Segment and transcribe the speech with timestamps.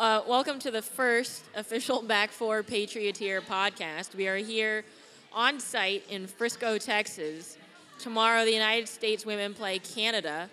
[0.00, 4.14] Uh, welcome to the first official Back Four Patrioteer podcast.
[4.14, 4.82] We are here
[5.30, 7.58] on site in Frisco, Texas.
[7.98, 10.48] Tomorrow, the United States women play Canada.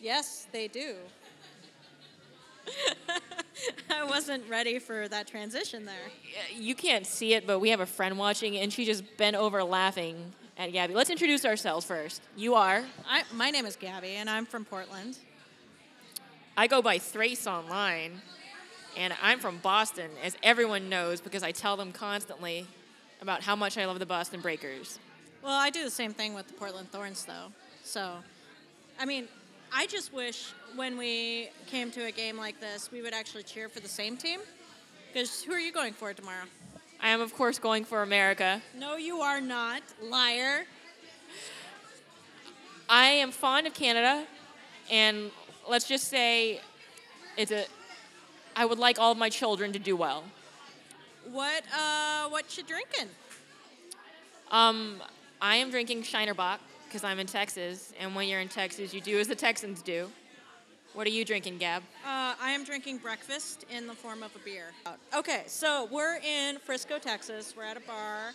[0.00, 0.94] Yes, they do.
[3.90, 6.10] I wasn't ready for that transition there.
[6.56, 9.62] You can't see it, but we have a friend watching, and she just bent over
[9.62, 10.94] laughing at Gabby.
[10.94, 12.22] Let's introduce ourselves first.
[12.38, 12.82] You are.
[13.06, 15.18] I, my name is Gabby, and I'm from Portland.
[16.58, 18.20] I go by Thrace online,
[18.96, 22.66] and I'm from Boston, as everyone knows because I tell them constantly
[23.22, 24.98] about how much I love the Boston Breakers.
[25.40, 27.52] Well, I do the same thing with the Portland Thorns, though.
[27.84, 28.10] So,
[28.98, 29.28] I mean,
[29.72, 33.68] I just wish when we came to a game like this, we would actually cheer
[33.68, 34.40] for the same team.
[35.12, 36.46] Because who are you going for tomorrow?
[37.00, 38.60] I am, of course, going for America.
[38.76, 40.64] No, you are not, liar.
[42.88, 44.26] I am fond of Canada,
[44.90, 45.30] and
[45.68, 46.60] let's just say
[47.36, 47.66] it's a.
[48.56, 50.24] I would like all of my children to do well.
[51.30, 53.08] What uh, what you drinking?
[54.50, 55.02] Um,
[55.40, 59.00] I am drinking Shiner Bock because I'm in Texas, and when you're in Texas, you
[59.00, 60.10] do as the Texans do.
[60.94, 61.82] What are you drinking, Gab?
[62.04, 64.72] Uh, I am drinking breakfast in the form of a beer.
[65.14, 67.54] Okay, so we're in Frisco, Texas.
[67.56, 68.32] We're at a bar.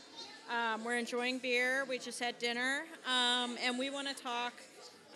[0.50, 1.84] Um, we're enjoying beer.
[1.90, 4.54] We just had dinner, um, and we want to talk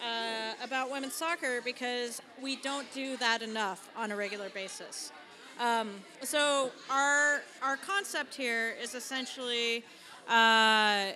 [0.01, 5.11] uh, about women's soccer because we don't do that enough on a regular basis.
[5.59, 5.89] Um,
[6.21, 9.83] so our our concept here is essentially
[10.29, 11.11] uh,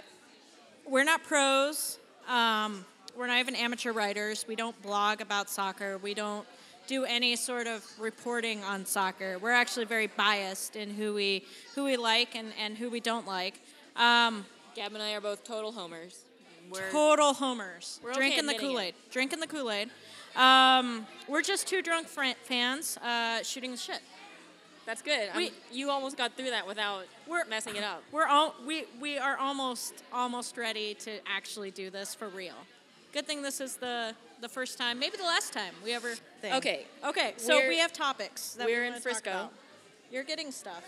[0.87, 1.99] we're not pros.
[2.27, 4.45] Um, we're not even amateur writers.
[4.47, 5.97] We don't blog about soccer.
[5.99, 6.47] We don't
[6.87, 9.37] do any sort of reporting on soccer.
[9.39, 11.45] We're actually very biased in who we
[11.75, 13.59] who we like and, and who we don't like.
[13.95, 14.45] Um,
[14.75, 16.23] Gab and I are both total homers.
[16.71, 17.99] We're total homers.
[18.03, 18.53] We're okay drinking the.
[18.55, 18.93] Kool Aid.
[19.11, 19.89] Drinking the Kool Aid.
[20.35, 23.99] Um, we're just two drunk fans uh, shooting the shit.
[24.85, 25.29] That's good.
[25.29, 28.03] I'm- We- you almost got through that without We're- messing it up.
[28.11, 32.55] We're all we we are almost almost ready to actually do this for real.
[33.13, 36.15] Good thing this is the the first time, maybe the last time we ever.
[36.41, 36.53] Thing.
[36.53, 36.85] Okay.
[37.03, 37.33] Okay.
[37.37, 39.29] So We're- we have topics that we're we in Frisco.
[39.29, 39.53] about.
[40.11, 40.83] You're getting stuff.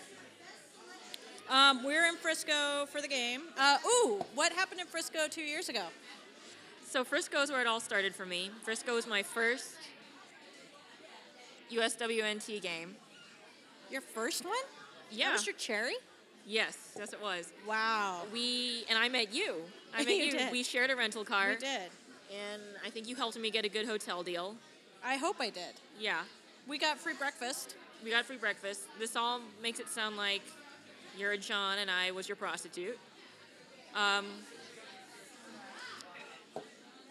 [1.50, 3.42] Um, we're in Frisco for the game.
[3.58, 5.84] Uh, ooh, what happened in Frisco two years ago?
[6.88, 8.50] So Frisco is where it all started for me.
[8.64, 9.76] Frisco was my first
[11.72, 12.96] USWNT game.
[13.92, 14.54] Your first one?
[15.12, 15.28] Yeah.
[15.28, 15.96] That was your cherry?
[16.46, 17.52] Yes, yes, it was.
[17.68, 18.22] Wow.
[18.34, 19.56] We and I met you.
[19.96, 20.40] I met You you.
[20.52, 21.90] We shared a rental car, We did.
[22.32, 24.56] and I think you helped me get a good hotel deal.
[25.06, 25.74] I hope I did.
[26.00, 26.22] Yeah,
[26.68, 27.76] We got free breakfast.
[28.04, 28.82] we got free breakfast.
[29.00, 30.42] This all makes it sound like
[31.18, 32.98] you're a John and I was your prostitute.
[33.96, 34.26] Um,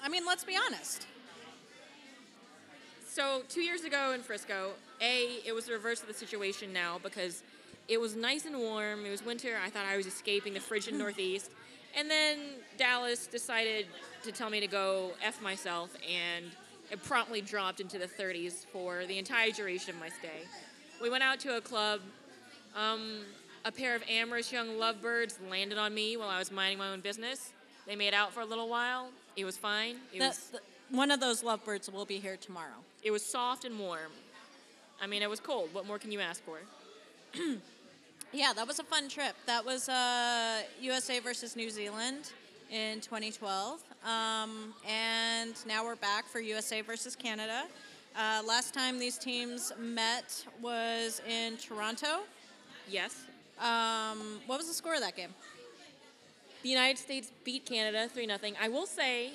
[0.03, 1.07] I mean, let's be honest.
[3.07, 4.71] So two years ago in Frisco,
[5.01, 7.43] a it was the reverse of the situation now because
[7.89, 9.05] it was nice and warm.
[9.05, 9.59] It was winter.
[9.65, 11.51] I thought I was escaping the frigid Northeast,
[11.97, 12.39] and then
[12.79, 13.87] Dallas decided
[14.25, 16.47] to tell me to go f myself, and
[16.91, 20.47] it promptly dropped into the 30s for the entire duration of my stay.
[21.01, 22.01] We went out to a club.
[22.75, 23.21] Um,
[23.65, 27.01] a pair of amorous young lovebirds landed on me while I was minding my own
[27.01, 27.53] business.
[27.87, 29.11] They made out for a little while.
[29.37, 29.97] It was fine.
[30.13, 32.85] It The- was the- one of those lovebirds will be here tomorrow.
[33.03, 34.13] it was soft and warm.
[35.01, 35.75] I mean, it was cold.
[35.75, 36.61] What more can you ask for?
[38.35, 39.35] Yeah, that was a fun trip.
[39.45, 42.33] That was uh, USA versus New Zealand
[42.71, 43.83] in 2012.
[44.07, 47.65] Um, and now we're back for USA versus Canada.
[48.17, 52.21] Uh, last time these teams met was in Toronto.
[52.89, 53.27] Yes.
[53.61, 55.31] Um, what was the score of that game?
[56.63, 58.39] The United States beat Canada 3 0.
[58.61, 59.31] I will say,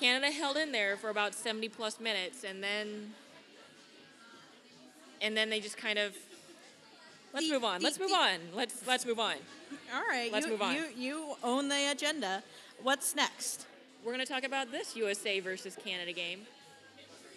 [0.00, 3.12] Canada held in there for about 70 plus minutes, and then.
[5.20, 6.16] And then they just kind of.
[7.32, 7.80] Let's The- move on.
[7.80, 8.40] the- Let's move the- on.
[8.54, 9.36] Let's let's move on.
[9.92, 10.74] All right, Let's you, move on.
[10.74, 12.42] You, you own the agenda.
[12.82, 13.66] What's next?
[14.04, 16.46] We're gonna talk about this USA versus Canada game.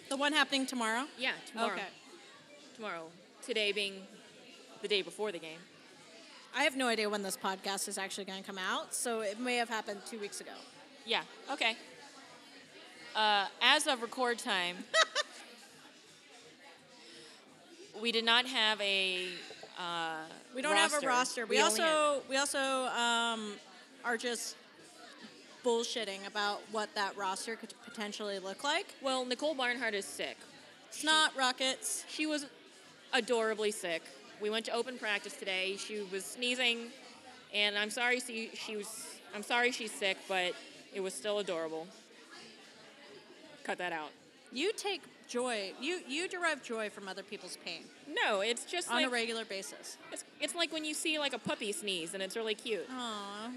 [0.08, 1.06] The one happening tomorrow?
[1.18, 1.74] Yeah, tomorrow.
[1.74, 1.86] Okay.
[2.76, 3.10] Tomorrow.
[3.44, 4.06] Today being
[4.82, 5.58] the day before the game.
[6.56, 9.38] I have no idea when this podcast is actually going to come out, so it
[9.38, 10.50] may have happened two weeks ago.
[11.06, 11.22] Yeah.
[11.52, 11.76] Okay.
[13.14, 14.76] Uh, as of record time,
[18.00, 19.26] we did not have a.
[19.78, 20.16] Uh,
[20.54, 21.46] We don't have a roster.
[21.46, 23.52] We, had- also we also um,
[24.04, 24.56] are just
[25.64, 28.86] bullshitting about what that roster could potentially look like.
[29.02, 30.36] well, Nicole Barnhart is sick.
[30.88, 32.04] It's not Rockets.
[32.08, 32.46] She was
[33.12, 34.02] adorably sick.
[34.40, 35.76] We went to open practice today.
[35.76, 36.88] She was sneezing,
[37.52, 39.06] and I'm sorry she, she was.
[39.34, 40.54] I'm sorry she's sick, but
[40.94, 41.86] it was still adorable.
[43.64, 44.10] Cut that out.
[44.52, 45.72] You take joy.
[45.80, 47.82] You you derive joy from other people's pain
[48.24, 49.96] No, it's just on like a regular basis.
[50.12, 52.88] it's, it's like when you see like a puppy sneeze and it's really cute.
[52.90, 53.52] Aww.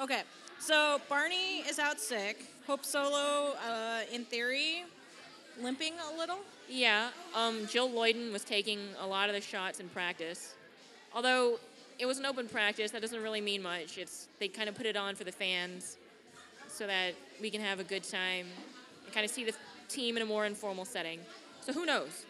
[0.00, 0.22] Okay,
[0.58, 2.44] so Barney is out sick.
[2.66, 4.84] Hope Solo, uh, in theory,
[5.60, 6.38] limping a little.
[6.72, 10.54] Yeah, um, Jill Loyden was taking a lot of the shots in practice.
[11.14, 11.60] Although
[11.98, 13.98] it was an open practice, that doesn't really mean much.
[13.98, 15.98] It's they kind of put it on for the fans
[16.68, 18.46] so that we can have a good time
[19.04, 19.52] and kind of see the
[19.90, 21.20] team in a more informal setting.
[21.60, 22.24] So who knows?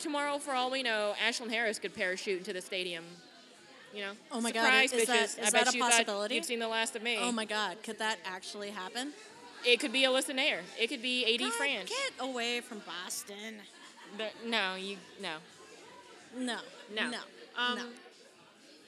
[0.00, 3.04] Tomorrow, for all we know, Ashlyn Harris could parachute into the stadium.
[3.94, 4.12] You know?
[4.32, 5.22] Oh my God, Surprise, is bitches.
[5.22, 6.34] is I that bet a you possibility?
[6.34, 7.18] You'd seen the last of me.
[7.20, 9.12] Oh my God, could that actually happen?
[9.66, 10.60] It could be Alyssa Naeher.
[10.78, 11.90] It could be AD God, France.
[11.90, 13.56] Get away from Boston.
[14.16, 15.36] The- no, you no.
[16.36, 16.58] No.
[16.94, 17.10] No.
[17.10, 17.18] No.
[17.58, 17.84] Um, no.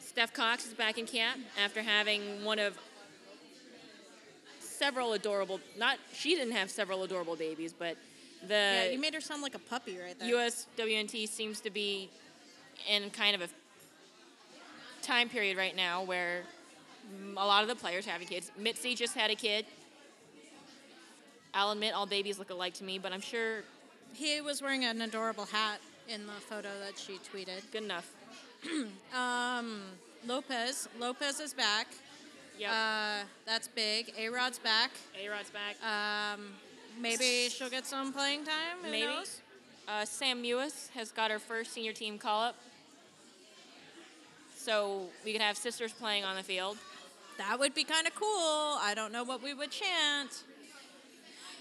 [0.01, 2.79] Steph Cox is back in camp after having one of
[4.61, 5.61] several adorable.
[5.77, 7.97] Not she didn't have several adorable babies, but
[8.47, 10.29] the Yeah, you made her sound like a puppy right there.
[10.33, 12.09] USWNT seems to be
[12.89, 13.49] in kind of a
[15.03, 16.43] time period right now where
[17.37, 18.53] a lot of the players are having kids.
[18.57, 19.67] Mitzi just had a kid.
[21.55, 23.63] I'll admit all babies look alike to me, but I'm sure
[24.15, 27.63] he was wearing an adorable hat in the photo that she tweeted.
[27.73, 28.11] good enough.
[29.15, 29.83] Um,
[30.27, 30.89] Lopez.
[30.99, 31.87] Lopez is back.
[32.59, 32.71] Yep.
[32.71, 34.13] Uh, that's big.
[34.19, 34.91] A Rod's back.
[35.21, 35.77] A Rod's back.
[35.83, 36.49] Um,
[37.01, 38.79] maybe she'll get some playing time.
[38.83, 39.07] Who Maybe.
[39.07, 39.41] knows?
[39.87, 42.57] Uh, Sam Mewis has got her first senior team call up.
[44.57, 46.77] So we could have sisters playing on the field.
[47.39, 48.27] That would be kind of cool.
[48.81, 50.43] I don't know what we would chant.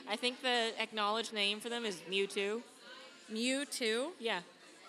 [0.09, 2.61] I think the acknowledged name for them is Mewtwo.
[3.31, 4.09] Mewtwo.
[4.19, 4.39] Yeah.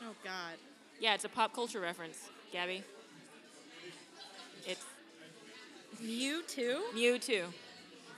[0.03, 0.55] Oh God.
[1.00, 2.82] Yeah, it's a pop culture reference, Gabby.
[4.67, 4.85] It's
[6.03, 6.81] Mewtwo.
[6.94, 7.44] Mewtwo.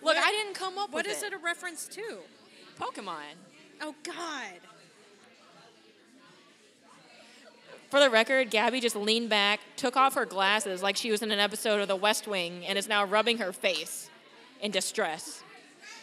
[0.01, 2.19] What- Look, I didn't come up What with is it a reference to?
[2.79, 3.37] Pokemon.
[3.83, 4.61] Oh God.
[7.91, 11.33] For the record, Gabby just leaned back, took off her glasses like she was in
[11.33, 14.09] an episode of The West Wing, and is now rubbing her face
[14.63, 15.43] in distress.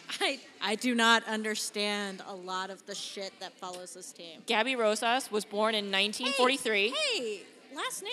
[0.20, 4.40] I I do not understand a lot of the shit that follows this team.
[4.46, 6.88] Gabby Rosas was born in 1943.
[6.88, 7.40] Hey, hey,
[7.74, 8.10] last name.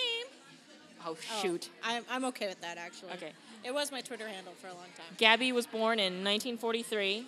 [1.06, 1.70] Oh, Oh, shoot.
[1.84, 3.12] I'm I'm okay with that actually.
[3.12, 3.32] Okay.
[3.64, 5.06] It was my Twitter handle for a long time.
[5.18, 7.26] Gabby was born in 1943.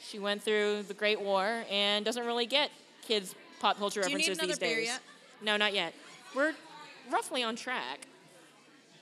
[0.00, 2.70] She went through the Great War and doesn't really get
[3.06, 4.86] kids' pop culture Do you need references these beer days.
[4.88, 5.00] yet?
[5.42, 5.92] No, not yet.
[6.34, 6.54] We're
[7.10, 8.06] roughly on track.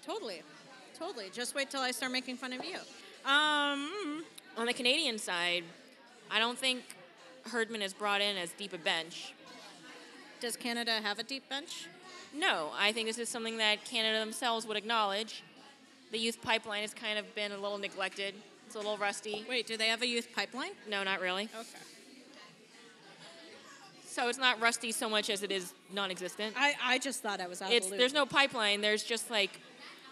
[0.05, 0.43] Totally,
[0.99, 1.27] totally.
[1.33, 2.79] Just wait till I start making fun of you.
[3.31, 4.25] Um.
[4.57, 5.65] On the Canadian side,
[6.31, 6.83] I don't think
[7.51, 9.35] Herdman is brought in as deep a bench.
[10.41, 11.89] Does Canada have a deep bench?
[12.35, 15.43] No, I think this is something that Canada themselves would acknowledge.
[16.11, 18.35] The youth pipeline has kind of been a little neglected.
[18.67, 19.45] It's a little rusty.
[19.49, 20.73] Wait, do they have a youth pipeline?
[20.89, 21.45] No, not really.
[21.55, 21.79] Okay.
[24.07, 26.55] So it's not rusty so much as it is non-existent.
[26.59, 28.01] I, I just thought I was out It's of the loop.
[28.01, 28.81] there's no pipeline.
[28.81, 29.61] There's just like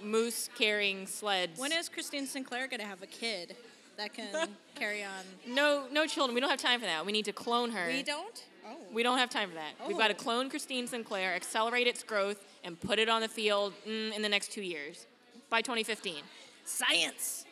[0.02, 1.58] moose carrying sleds.
[1.58, 3.56] When is Christine Sinclair gonna have a kid
[3.96, 5.10] that can carry on?
[5.46, 6.34] no no children?
[6.34, 7.04] We don't have time for that.
[7.06, 7.86] We need to clone her.
[7.88, 8.44] We don't.
[8.66, 8.76] Oh.
[8.92, 9.72] We don't have time for that.
[9.86, 10.18] We've got to Oh.
[10.18, 14.28] clone Christine Sinclair, accelerate its growth, and put it on the field mm, in the
[14.28, 15.06] next two years,
[15.50, 16.22] by 2015.
[16.64, 17.44] Science.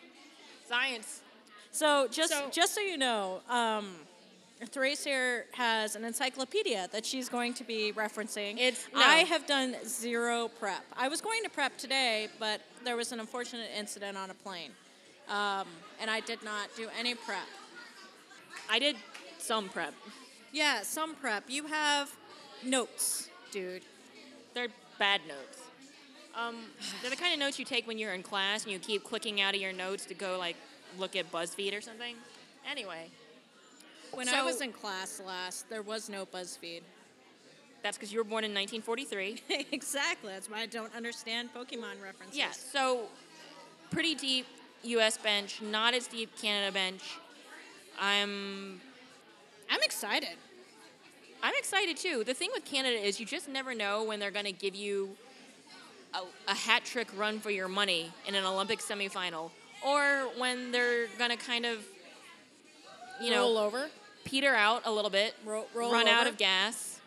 [0.67, 1.21] Science.
[1.71, 3.97] So just So- just so you know, um,
[4.71, 8.55] Therese here has an encyclopedia that she's going to be referencing.
[8.59, 9.00] It's- no.
[9.00, 10.85] I have done zero prep.
[10.97, 14.71] I was going to prep today, but there was an unfortunate incident on a plane,
[15.33, 15.67] um,
[16.01, 17.47] and I did not do any prep.
[18.71, 18.97] I did
[19.39, 19.95] some prep.
[20.53, 21.45] Yeah, some prep.
[21.49, 22.15] You have
[22.62, 23.83] notes, dude.
[24.55, 25.59] They're bad notes.
[26.35, 26.57] Um,
[27.01, 29.41] they're the kind of notes you take when you're in class and you keep clicking
[29.41, 30.57] out of your notes to go like
[30.99, 32.15] look at BuzzFeed or something.
[32.71, 33.09] Anyway,
[34.12, 36.83] When I was in class last, there was no BuzzFeed.
[37.83, 39.67] that's because you were born in 1943.
[39.73, 40.33] exactly.
[40.33, 42.37] That's why I don't understand Pokemon references.
[42.37, 43.07] Yeah, so
[43.91, 44.47] pretty deep
[44.85, 45.17] U.S.
[45.17, 47.03] bench, not as deep Canada bench.
[48.01, 48.81] I'm
[49.71, 50.37] I'm excited.
[51.43, 52.23] I'm excited too.
[52.25, 55.11] The thing with Canada is you just never know when they're going to give you
[56.15, 56.21] a,
[56.51, 59.51] a hat trick run for your money in an Olympic semifinal,
[59.85, 61.85] or when they're going to kind of
[63.21, 63.89] you know roll over.
[64.25, 67.01] peter out a little bit, Ro- roll run out of gas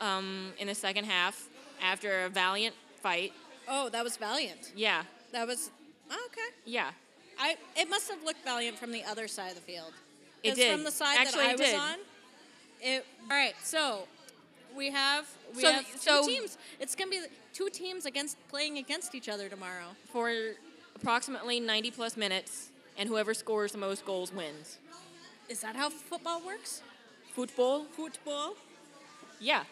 [0.00, 1.48] um, in the second half
[1.82, 3.32] after a valiant fight.
[3.68, 4.72] Oh, that was Valiant.
[4.74, 5.70] Yeah, That was
[6.12, 6.54] oh, okay.
[6.64, 6.90] yeah.
[7.38, 9.92] I it must have looked Valiant from the other side of the field.
[10.42, 10.72] It did.
[10.72, 11.98] From the side Actually, that I was on.
[12.80, 13.54] It all right.
[13.62, 14.06] So
[14.76, 16.58] we have we So- have two so- teams.
[16.78, 19.96] It's gonna be two teams against playing against each other tomorrow.
[20.12, 20.54] For
[20.94, 24.78] approximately 90 plus minutes, and whoever scores the most goals wins.
[25.48, 26.82] Is that how football works?
[27.34, 27.84] Football?
[27.96, 28.54] Football?
[29.40, 29.64] Yeah.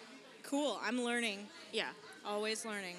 [0.42, 0.80] Cool.
[0.82, 1.48] I'm learning.
[1.72, 1.90] Yeah.
[2.24, 2.96] Always learning.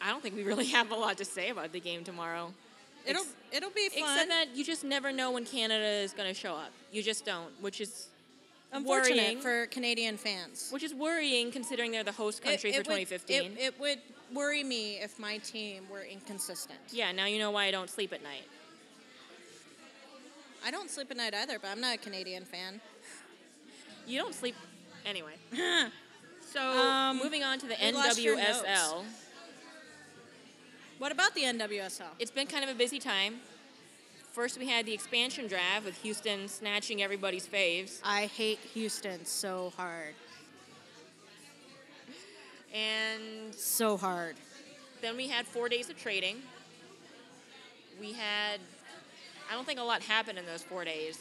[0.00, 2.52] I don't think we really have a lot to say about the game tomorrow.
[3.06, 4.02] It'll Ex- it'll be fun.
[4.02, 6.70] Except that you just never know when Canada is going to show up.
[6.92, 8.08] You just don't, which is
[8.72, 9.40] Unfortunate worrying.
[9.40, 10.68] for Canadian fans.
[10.70, 13.42] which is worrying considering they're the host country It- for would- 2015.
[13.42, 13.98] it, it would
[14.32, 16.78] worry me if my team were inconsistent.
[16.92, 18.44] yeah, now you know why I don't sleep at night.
[20.64, 22.80] I don't sleep at night either, but I'm not a Canadian fan.
[24.06, 24.54] You don't sleep
[25.06, 25.34] anyway.
[26.52, 29.04] so Um, moving on to the we lost your NWSL.
[31.00, 32.02] What about the NWSL?
[32.18, 33.36] It's been kind of a busy time.
[34.32, 39.72] First, we had the expansion draft with Houston snatching everybody's faves, I hate Houston so
[39.78, 40.12] hard.
[42.74, 44.36] and So hard.
[45.00, 46.36] then we had four days of trading.
[47.98, 48.60] We had,
[49.50, 51.18] I don't think a lot happened in those four days,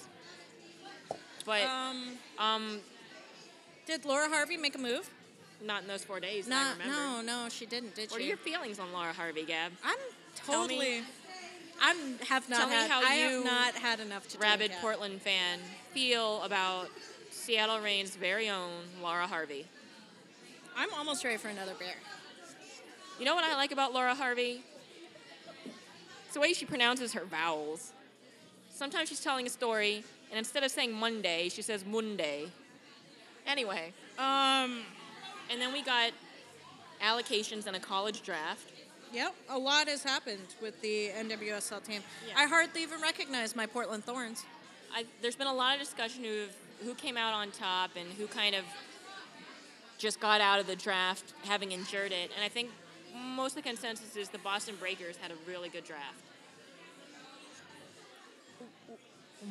[1.46, 2.80] but Um, um,
[3.86, 5.10] did Laura Harvey make a move?
[5.64, 6.48] Not in those four days.
[6.48, 8.14] I Not, no, no, she didn't, did she?
[8.14, 9.72] What are your feelings on Laura Harvey, Gab?
[9.84, 9.98] I'm
[10.36, 11.02] totally.
[11.82, 12.92] I'm have not Tell me had.
[12.92, 14.72] how I you, have not had enough to rabid.
[14.82, 15.60] Portland fan
[15.94, 16.90] feel about
[17.32, 19.66] Seattle Reign's very own Laura Harvey.
[20.78, 21.96] I'm almost ready for another beer.
[23.18, 24.64] You know what I like about Laura Harvey?
[26.26, 27.92] It's the way she pronounces her vowels.
[28.74, 32.48] Sometimes she's telling a story, and instead of saying Monday, she says Monday.
[33.48, 34.82] Anyway, Um.
[35.50, 36.12] And then we got
[37.02, 38.72] allocations and a college draft.
[39.12, 42.02] Yep, a lot has happened with the NWSL team.
[42.28, 42.36] Yeah.
[42.38, 44.46] I hardly even recognize my Portland Thorns.
[44.94, 48.28] I, there's been a lot of discussion of who came out on top and who
[48.28, 48.64] kind of
[49.98, 52.32] just got out of the draft having endured it.
[52.36, 52.70] And I think
[53.16, 56.22] most of the consensus is the Boston Breakers had a really good draft.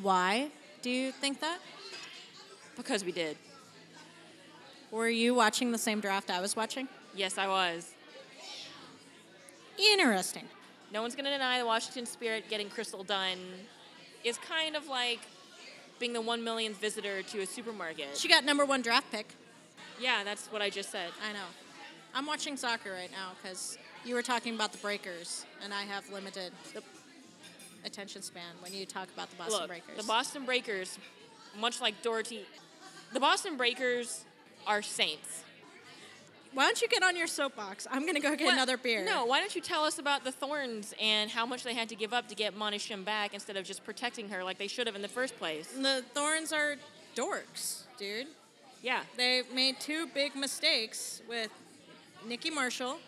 [0.01, 0.49] Why
[0.81, 1.59] do you think that?
[2.77, 3.37] Because we did.
[4.91, 6.87] Were you watching the same draft I was watching?
[7.15, 7.93] Yes, I was.
[9.77, 10.45] Interesting.
[10.91, 13.37] No one's going to deny the Washington Spirit getting Crystal Dunn
[14.23, 15.19] is kind of like
[15.99, 18.17] being the one millionth visitor to a supermarket.
[18.17, 19.27] She got number one draft pick.
[19.99, 21.09] Yeah, that's what I just said.
[21.27, 21.45] I know.
[22.15, 26.09] I'm watching soccer right now because you were talking about the Breakers, and I have
[26.11, 26.81] limited the
[27.85, 29.97] attention span when you talk about the Boston Look, Breakers.
[29.97, 30.97] the Boston Breakers,
[31.59, 32.45] much like Doherty,
[33.13, 34.23] the Boston Breakers
[34.67, 35.43] are saints.
[36.53, 37.85] Why don't you get on your soapbox?
[37.91, 39.03] I'm gonna go get What- another beer.
[39.05, 41.95] No, why don't you tell us about the Thorns and how much they had to
[41.95, 44.87] give up to get Mana Shim back instead of just protecting her like they should
[44.87, 45.67] have in the first place?
[45.71, 46.75] the Thorns are
[47.15, 48.27] dorks, dude.
[48.81, 49.03] Yeah.
[49.15, 51.51] They made two big mistakes with
[52.25, 52.99] Nikki Marshall.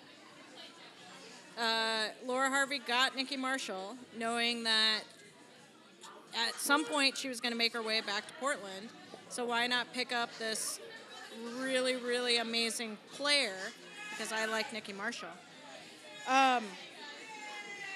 [1.57, 5.01] Uh, Laura Harvey got Nikki Marshall, knowing that
[6.35, 8.89] at some point she was going to make her way back to Portland.
[9.29, 10.79] So why not pick up this
[11.59, 13.55] really, really amazing player?
[14.09, 15.29] Because I like Nikki Marshall.
[16.27, 16.63] Um,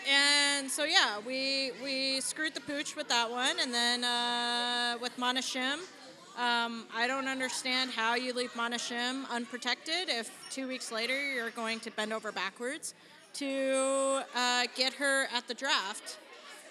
[0.09, 5.17] and so yeah, we we screwed the pooch with that one, and then uh, with
[5.17, 5.79] Mana Shim,
[6.37, 11.49] um, I don't understand how you leave Mana Shim unprotected if two weeks later you're
[11.51, 12.93] going to bend over backwards
[13.35, 16.19] to uh, get her at the draft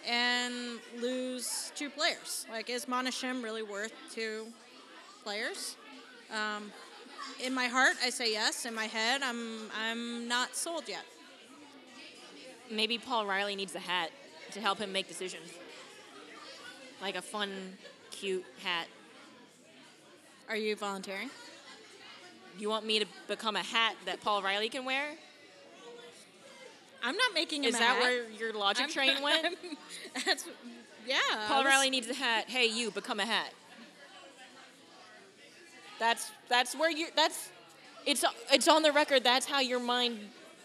[0.06, 2.46] and lose two players.
[2.50, 4.46] Like, is Mana Shim really worth two
[5.22, 5.76] players?
[6.32, 6.70] Um,
[7.42, 8.64] in my heart, I say yes.
[8.64, 11.04] In my head, I'm I'm not sold yet.
[12.70, 14.10] Maybe Paul Riley needs a hat
[14.52, 15.50] to help him make decisions.
[17.02, 17.50] Like a fun,
[18.10, 18.86] cute hat.
[20.48, 21.30] Are you volunteering?
[22.58, 25.04] You want me to become a hat that Paul Riley can wear?
[27.02, 28.00] I'm not making Is that hat.
[28.00, 29.56] where your logic I'm- train went?
[30.24, 30.46] That's
[31.06, 31.18] yeah.
[31.48, 32.48] Paul was- Riley needs a hat.
[32.48, 33.52] Hey, you become a hat.
[35.98, 37.08] That's that's where you.
[37.16, 37.50] That's
[38.06, 39.24] it's it's on the record.
[39.24, 40.18] That's how your mind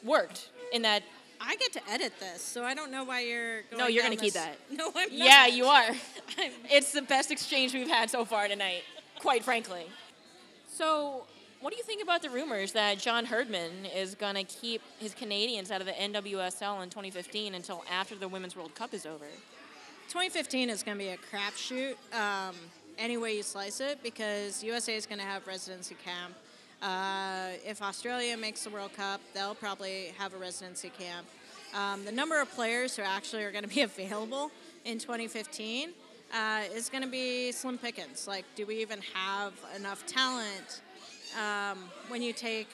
[0.04, 0.50] worked.
[0.72, 1.04] In that,
[1.42, 3.62] I get to edit this, so I don't know why you're.
[3.64, 4.58] Going No, you're gonna keep that.
[4.72, 5.12] No, I'm not.
[5.12, 5.92] yeah, you are.
[6.72, 8.84] It's the best exchange we've had so far tonight,
[9.20, 9.88] quite frankly.
[10.72, 11.24] So,
[11.60, 15.70] what do you think about the rumors that John Herdman is gonna keep his Canadians
[15.70, 19.26] out of the NWSL in 2015 until after the Women's World Cup is over?
[20.10, 22.56] 2015 is going to be a crapshoot, um,
[23.00, 26.36] any way you slice it, because USA is going to have residency camp.
[26.82, 31.26] Uh, if Australia makes the World Cup, they'll probably have a residency camp.
[31.74, 34.52] Um, the number of players who actually are going to be available
[34.86, 35.90] in 2015
[36.34, 38.28] uh, is going to be slim pickings.
[38.28, 40.82] Like, do we even have enough talent
[41.38, 41.78] um,
[42.10, 42.68] when you take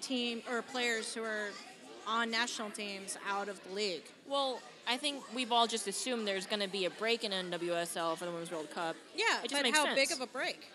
[0.00, 1.48] team or players who are
[2.06, 4.04] on national teams out of the league?
[4.28, 8.16] Well, I think we've all just assumed there's going to be a break in NWSL
[8.16, 8.94] for the Women's World Cup.
[9.16, 9.96] Yeah, It just but how sense.
[9.96, 10.70] big of a break?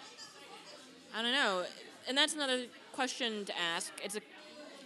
[1.16, 1.64] I don't know,
[2.08, 2.64] and that's another
[2.94, 3.92] question to ask.
[4.04, 4.22] It's a,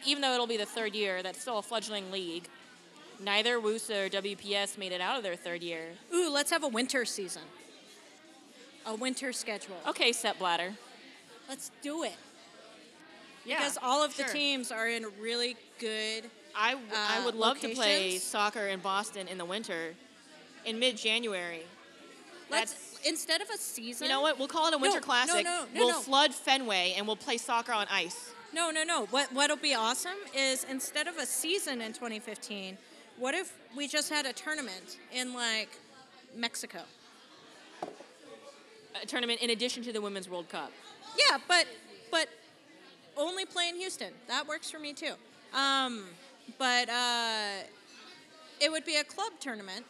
[0.05, 2.47] even though it'll be the third year, that's still a fledgling league.
[3.23, 5.89] Neither WUSA or WPS made it out of their third year.
[6.13, 7.43] Ooh, let's have a winter season.
[8.85, 9.77] A winter schedule.
[9.87, 10.73] Okay, Sepp Blatter.
[11.49, 12.15] Let's do it.
[13.45, 16.25] Yeah, Because all of the teams are in really good.
[16.57, 19.93] I, w- I uh, would love to play soccer in Boston in the winter,
[20.65, 21.63] in mid-January.
[22.49, 24.05] Let's That's- instead of a season.
[24.05, 24.37] You know what?
[24.39, 25.43] We'll call it a winter No, no, classic.
[25.45, 25.99] no, no, we'll no.
[25.99, 28.31] flood Fenway and we'll play soccer on ice.
[28.53, 29.05] No, no, no.
[29.07, 32.77] What what'll be awesome is instead of a season in 2015,
[33.17, 35.69] what if we just had a tournament in like
[36.35, 36.79] Mexico?
[39.01, 40.71] A tournament in addition to the Women's World Cup.
[41.17, 41.65] Yeah, but
[42.11, 42.29] but
[43.17, 44.13] only play in Houston.
[44.27, 45.13] That works for me too.
[45.53, 46.05] Um,
[46.57, 47.63] but uh,
[48.59, 49.85] it would be a club tournament.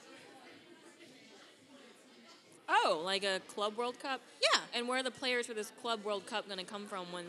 [2.68, 4.22] Oh, like a Club World Cup?
[4.42, 4.60] Yeah.
[4.74, 7.26] And where are the players for this Club World Cup going to come from when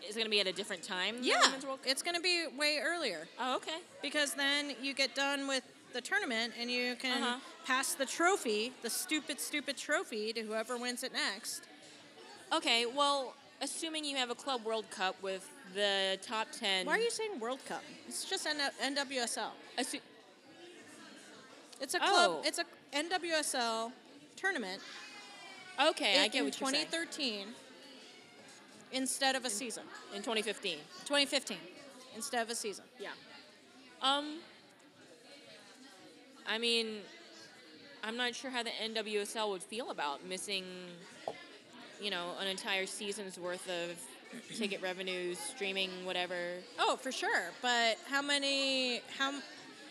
[0.00, 1.16] it's going to be at a different time?
[1.20, 1.90] Yeah, Women's World Cup?
[1.90, 3.76] it's going to be way earlier Oh, okay.
[4.00, 7.38] because then you get done with the tournament and you can Uh-huh.
[7.66, 11.64] pass the trophy, the stupid, stupid trophy, to whoever wins it next.
[12.50, 17.00] Okay, well, assuming you have a Club World Cup with the top 10 Why are
[17.00, 17.82] you saying World Cup?
[18.08, 18.56] It's just N-
[18.94, 19.50] NWSL.
[19.78, 20.00] assu-
[21.80, 22.12] It's a club.
[22.12, 22.42] Oh.
[22.44, 22.64] It's a
[22.94, 23.92] NWSL
[24.36, 24.80] tournament.
[25.88, 26.86] Okay, I in, get what you're saying.
[26.90, 27.46] 2013
[28.92, 29.84] instead of a season.
[30.14, 30.76] In 2015.
[31.06, 31.56] 2015
[32.14, 32.84] instead of a season.
[33.00, 33.08] Yeah.
[34.02, 34.38] Um
[36.46, 36.98] I mean
[38.04, 40.64] I'm not sure how the NWSL would feel about missing
[42.00, 43.96] you know, an entire season's worth of
[44.56, 46.54] ticket revenues, streaming, whatever.
[46.78, 47.50] Oh, for sure.
[47.60, 49.02] But how many?
[49.18, 49.32] How?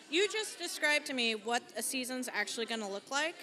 [0.10, 3.36] You just described to me what a season's actually going to look like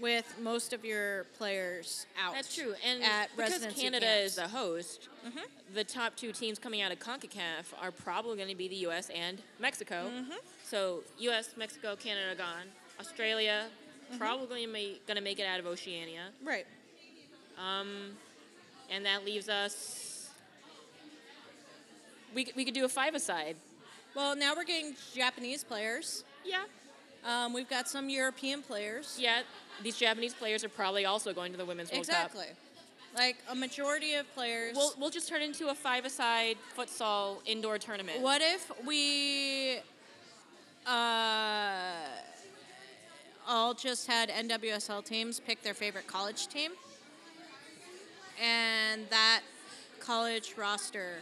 [0.00, 2.34] with most of your players out.
[2.34, 2.74] That's true.
[2.86, 4.26] And at because Canada camps.
[4.32, 5.40] is the host, Mm-hmm.
[5.74, 9.08] the top two teams coming out of CONCACAF are probably going to be the U.S.
[9.12, 10.08] and Mexico.
[10.14, 10.34] Mm-hmm.
[10.62, 12.66] So U.S., Mexico, Canada gone.
[13.00, 13.66] Australia
[14.08, 14.18] Mm-hmm.
[14.18, 16.26] probably going to make it out of Oceania.
[16.44, 16.64] right.
[17.58, 18.12] Um,
[18.88, 20.05] and that leaves us.
[22.36, 23.56] We, we could do a five-a-side.
[24.14, 26.22] Well, now we're getting Japanese players.
[26.44, 26.64] Yeah.
[27.24, 29.16] Um, we've got some European players.
[29.18, 29.40] Yeah.
[29.82, 32.26] These Japanese players are probably also going to the Women's World Cup.
[32.26, 32.48] exactly.
[33.16, 34.76] Like a majority of players.
[34.76, 38.20] We'll, we'll just turn into a five-a-side futsal indoor tournament.
[38.20, 39.78] What if we
[40.86, 41.94] uh,
[43.48, 46.72] all just had NWSL teams pick their favorite college team?
[48.38, 49.40] And that
[50.00, 51.20] college roster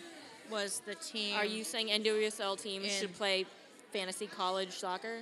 [0.50, 1.36] was the team.
[1.36, 3.46] Are you saying NWSL teams In- should play
[3.92, 5.18] fantasy college soccer?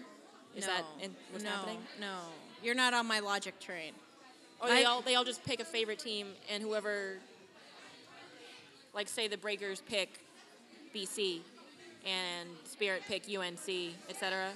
[0.56, 1.78] Is no, that in, what's no, happening?
[2.00, 2.18] No,
[2.62, 3.92] you're not on my logic train.
[4.60, 7.16] Or they all they all just pick a favorite team and whoever,
[8.94, 10.20] like say the Breakers pick
[10.94, 11.40] BC,
[12.06, 14.50] and Spirit pick UNC, etc.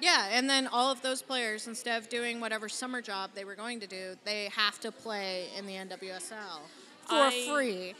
[0.00, 3.54] Yeah, and then all of those players, instead of doing whatever summer job they were
[3.54, 6.60] going to do, they have to play in the NWSL
[7.06, 7.94] for I- free.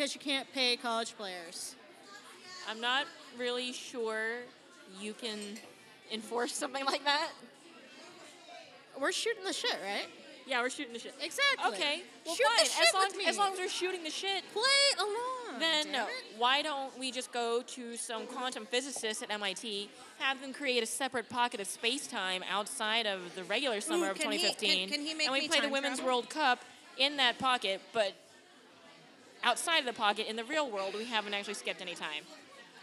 [0.00, 1.74] Because you can't pay college players.
[2.70, 3.04] I'm not
[3.38, 4.36] really sure
[4.98, 5.38] you can
[6.10, 7.28] enforce something like that.
[8.98, 10.06] We're shooting the shit, right?
[10.46, 11.14] Yeah, we're shooting the shit.
[11.20, 11.74] Exactly.
[11.74, 12.64] Okay, well Shoot fine.
[12.64, 13.26] the shit as long with me.
[13.26, 14.62] as long as we're shooting the shit, Play
[14.98, 15.60] along.
[15.60, 16.04] then damn no.
[16.04, 16.10] it.
[16.38, 20.86] Why don't we just go to some quantum physicists at MIT, have them create a
[20.86, 24.54] separate pocket of space time outside of the regular summer Ooh, of can he- can-
[24.54, 26.06] 2015, can and we play the Women's travel?
[26.14, 26.64] World Cup
[26.96, 28.14] in that pocket, but
[29.42, 32.24] outside of the pocket in the real world, we haven't actually skipped any time,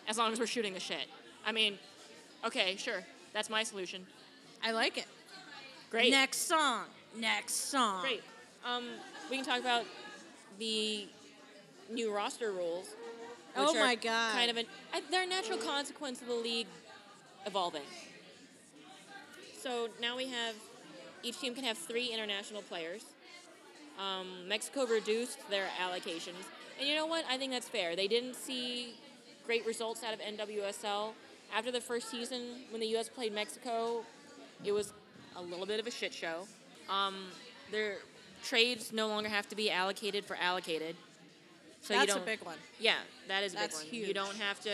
[0.07, 1.07] as long as we're shooting the shit.
[1.45, 1.77] I mean,
[2.45, 4.05] okay, sure, that's my solution.
[4.63, 5.05] I like it.
[5.89, 6.11] Great.
[6.11, 6.85] Next song.
[7.15, 8.01] Next song.
[8.01, 8.23] Great.
[8.65, 8.83] Um,
[9.29, 9.85] we can talk about
[10.59, 11.07] the
[11.91, 12.89] new roster rules.
[13.55, 14.33] Oh my God.
[14.33, 14.65] Kind of an
[15.09, 16.67] they're a natural consequence of the league
[17.45, 17.81] evolving.
[19.61, 20.55] So now we have
[21.23, 23.03] each team can have three international players.
[23.97, 26.45] Um, Mexico reduced their allocations,
[26.79, 27.25] and you know what?
[27.29, 27.95] I think that's fair.
[27.95, 28.93] They didn't see
[29.45, 31.13] great results out of NWSL
[31.55, 33.09] after the first season when the U.S.
[33.09, 34.03] played Mexico.
[34.63, 34.93] It was
[35.35, 36.47] a little bit of a shit show.
[36.89, 37.15] Um,
[37.71, 37.97] their
[38.43, 40.95] trades no longer have to be allocated for allocated.
[41.81, 42.57] So you That's a don't, big one.
[42.79, 42.95] yeah,
[43.27, 43.95] that is a That's big one.
[43.99, 44.15] You huge.
[44.15, 44.71] don't have to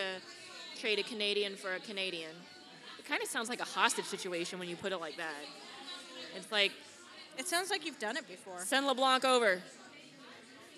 [0.80, 2.32] trade a Canadian for a Canadian.
[3.00, 5.34] It kind of sounds like a hostage situation when you put it like that.
[6.36, 6.72] It's like
[7.38, 8.60] It sounds like you've done it before.
[8.60, 9.62] send LeBlanc over,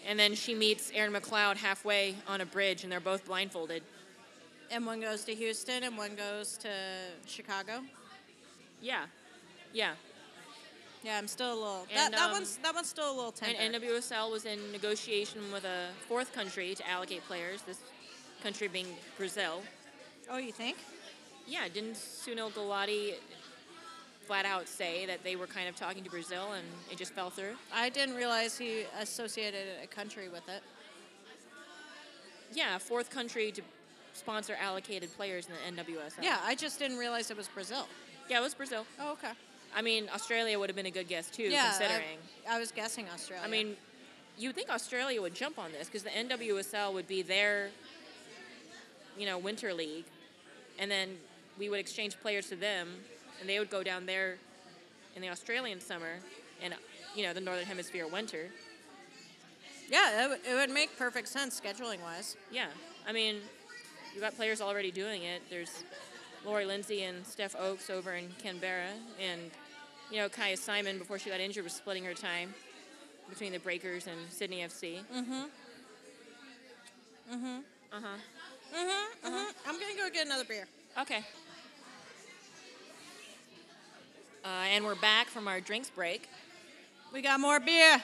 [0.05, 3.83] and then she meets Erin McLeod halfway on a bridge, and they're both blindfolded.
[4.71, 6.69] and one goes to Houston, and one goes to
[7.25, 7.81] Chicago.
[8.81, 9.05] Yeah,
[9.73, 9.93] yeah.
[11.03, 11.87] Yeah, I'm still a little.
[11.91, 13.59] And, that, that um, one's that one's still a little tender.
[13.59, 17.61] And NWSL was in negotiation with a fourth country to allocate players.
[17.61, 17.79] This
[18.41, 19.61] country being Brazil.
[20.31, 20.77] oh, you think?
[21.47, 23.13] Yeah, didn't Sunil Gulati
[24.25, 27.29] flat out say that they were kind of talking to Brazil and it just fell
[27.29, 27.55] through?
[27.73, 30.61] I didn't realize he associated a country with it.
[32.53, 33.61] Yeah, fourth country to
[34.13, 36.23] sponsor allocated players in the NWSL.
[36.23, 37.87] Yeah, I just didn't realize it was Brazil.
[38.29, 38.85] Yeah, it was Brazil.
[38.99, 39.31] Oh, okay.
[39.75, 42.17] I mean, Australia would have been a good guess too, yeah, considering.
[42.49, 43.43] I, I was guessing Australia.
[43.45, 43.75] I mean,
[44.37, 47.69] you would think Australia would jump on this because the NWSL would be their,
[49.17, 50.05] you know, winter league,
[50.79, 51.17] and then
[51.59, 52.89] we would exchange players to them,
[53.39, 54.37] and they would go down there
[55.15, 56.19] in the Australian summer,
[56.61, 56.73] and
[57.15, 58.49] you know, the Northern Hemisphere winter.
[59.89, 62.35] yeah, it, would- it would make perfect sense scheduling wise.
[62.51, 62.67] Yeah,
[63.07, 63.37] I mean,
[64.13, 65.41] you got players already doing it.
[65.49, 65.83] There's
[66.45, 68.89] Lori Lindsey and Steph Ochs over in Canberra,
[69.21, 69.41] and
[70.11, 72.53] you know, Kyah Simon before she got injured was splitting her time
[73.29, 74.99] between the Breakers and Sydney FC.
[75.15, 75.33] Mm-hmm.
[77.31, 77.35] Uh
[77.91, 78.17] huh.
[78.75, 79.27] Mm-hmm.
[79.27, 79.51] mm-hmm.
[79.69, 80.67] I'm gonna go get another beer.
[81.01, 81.21] Okay.
[84.45, 86.29] Uh, and we're back from our drinks break.
[87.11, 87.99] We got more beer.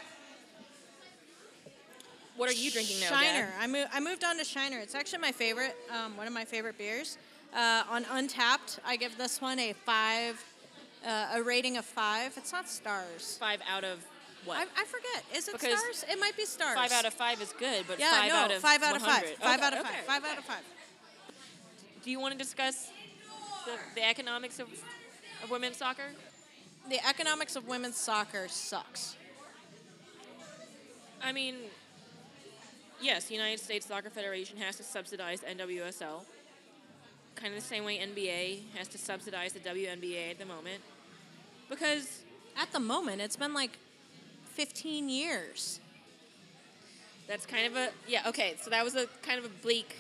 [2.36, 3.50] What are you drinking now, Shiner.
[3.60, 4.80] I, mo- I moved on to Shiner.
[4.80, 7.18] It's actually my favorite, um, one of my favorite beers.
[7.54, 10.44] Uh, on Untappd, I give this one a five,
[11.06, 12.34] uh, a rating of five.
[12.38, 13.38] It's not stars.
[13.40, 14.04] Five out of
[14.46, 14.58] what?
[14.58, 15.24] I, I forget.
[15.36, 16.06] Is it Because stars?
[16.10, 16.74] It might be stars.
[16.76, 19.02] five out of five is good, but yeah, five no, out of five out of
[19.04, 19.24] five.
[19.24, 19.38] 100.
[19.38, 19.86] Five Okay, out of five.
[19.94, 20.32] okay, Five okay.
[20.32, 20.64] out of five.
[22.04, 22.90] Do you want to discuss
[23.66, 24.68] the, the economics of,
[25.44, 26.08] of women's soccer?
[26.90, 29.16] The economics of women's soccer sucks.
[31.24, 31.56] I mean,
[33.02, 36.24] yes, the United States Soccer Federation has to subsidize NWSL.
[37.36, 40.82] Kind of the same way NBA has to subsidize the WNBA at the moment.
[41.70, 42.24] Because
[42.58, 43.78] At the moment, it's been like
[44.54, 45.80] 15 years.
[47.28, 48.28] That's kind of a yeah.
[48.28, 49.96] Okay, so that was a kind of a bleak,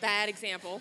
[0.00, 0.80] bad example.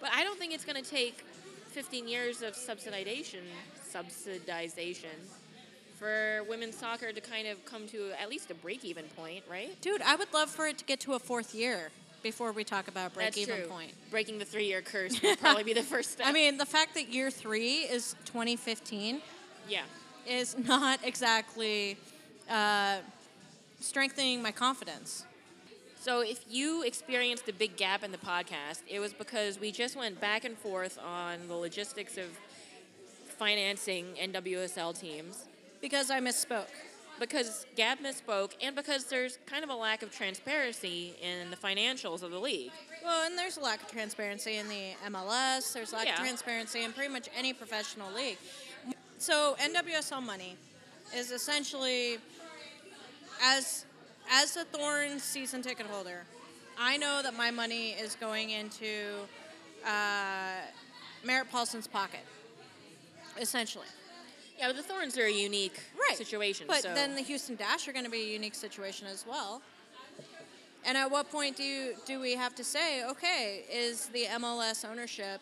[0.00, 1.24] But I don't think it's going to take
[1.70, 3.40] 15 years of subsidization,
[3.92, 5.16] subsidization,
[5.98, 9.80] for women's soccer to kind of come to at least a break-even point, right?
[9.80, 11.90] Dude, I would love for it to get to a fourth year
[12.22, 13.66] before we talk about break That's even true.
[13.66, 13.92] point.
[14.10, 16.26] Breaking the three-year curse would probably be the first step.
[16.26, 19.20] I mean, the fact that year three is 2015
[19.68, 19.82] yeah.
[20.26, 21.96] is not exactly
[22.48, 22.98] uh,
[23.80, 25.24] strengthening my confidence.
[26.00, 29.96] So if you experienced a big gap in the podcast, it was because we just
[29.96, 32.26] went back and forth on the logistics of
[33.38, 35.44] financing NWSL teams.
[35.80, 36.66] Because I misspoke.
[37.20, 42.22] because Gab misspoke and because there's kind of a lack of transparency in the financials
[42.22, 42.70] of the league.
[43.04, 45.72] Well, and there's a lack of transparency in the MLS.
[45.72, 46.14] There's a lack Yeah.
[46.14, 48.38] of transparency in pretty much any professional league.
[49.18, 50.56] So NWSL money
[51.14, 52.18] is essentially
[53.42, 53.84] as
[54.30, 56.24] as a Thorn season ticket holder,
[56.78, 59.26] I know that my money is going into
[59.86, 60.60] uh,
[61.24, 62.20] Merritt Paulson's pocket,
[63.40, 63.86] essentially.
[64.58, 65.78] Yeah, but the Thorns are a unique
[66.14, 66.66] situation.
[66.66, 69.62] But so then the Houston Dash are going to be a unique situation as well.
[70.84, 74.88] And at what point do you, do we have to say, okay, is the MLS
[74.88, 75.40] ownership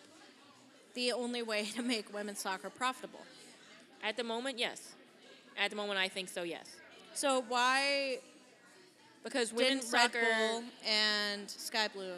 [0.93, 3.21] the only way to make women's soccer profitable?
[4.03, 4.93] at the moment, yes.
[5.57, 6.43] At the moment, I think so.
[6.43, 6.75] Yes,
[7.13, 8.19] So why
[9.23, 12.13] because women's Red soccer, Bull and Sky Blue?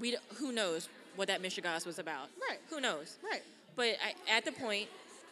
[0.00, 2.28] we who knows what that Michigas was about.
[2.48, 2.58] Right.
[2.70, 3.16] Who knows?
[3.22, 3.42] Right.
[3.78, 4.88] But I, at the point,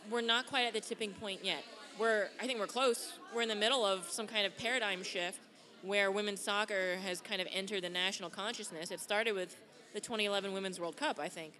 [0.08, 1.64] we're not quite at the tipping point yet.
[1.98, 3.14] We're, I think we're close.
[3.34, 5.40] We're in the middle of some kind of paradigm shift
[5.82, 8.92] where women's soccer has kind of entered the national consciousness.
[8.92, 9.56] It started with
[9.94, 11.54] the 2011 Women's World Cup, I think,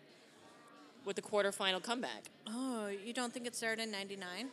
[1.05, 2.22] with the quarterfinal comeback.
[2.46, 4.46] Oh, you don't think it started in '99?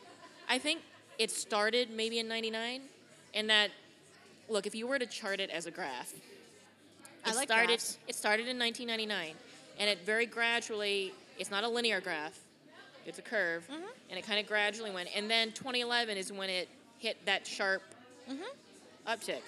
[0.48, 0.80] I think
[1.20, 2.80] it started maybe in 99,
[3.34, 3.70] and that,
[4.48, 6.12] look, if you were to chart it as a graph,
[7.24, 7.98] I it like started, graphs.
[8.08, 9.34] It started in 1999,
[9.78, 12.38] and it very gradually, it's not a linear graph,
[13.06, 13.86] it's a curve, Mm-hmm.
[14.10, 15.08] and it kind of gradually went.
[15.14, 17.82] And then 2011 is when it hit that sharp
[18.30, 19.10] Mm-hmm.
[19.12, 19.42] uptick.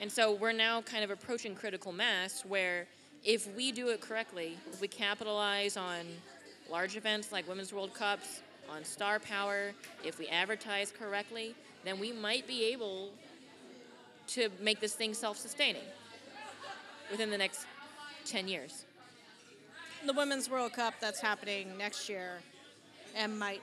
[0.00, 2.86] And so we're now kind of approaching critical mass where
[3.24, 6.04] if we do it correctly, if we capitalize on
[6.70, 9.72] large events like Women's World Cups, on star power,
[10.04, 11.54] if we advertise correctly,
[11.84, 13.10] then we might be able
[14.26, 15.84] to make this thing self sustaining
[17.10, 17.64] within the next
[18.26, 18.84] 10 years.
[20.06, 22.38] The Women's World Cup that's happening next year,
[23.16, 23.62] and might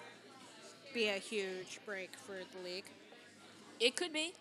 [0.93, 2.85] be a huge break for the league.
[3.79, 4.33] It could be.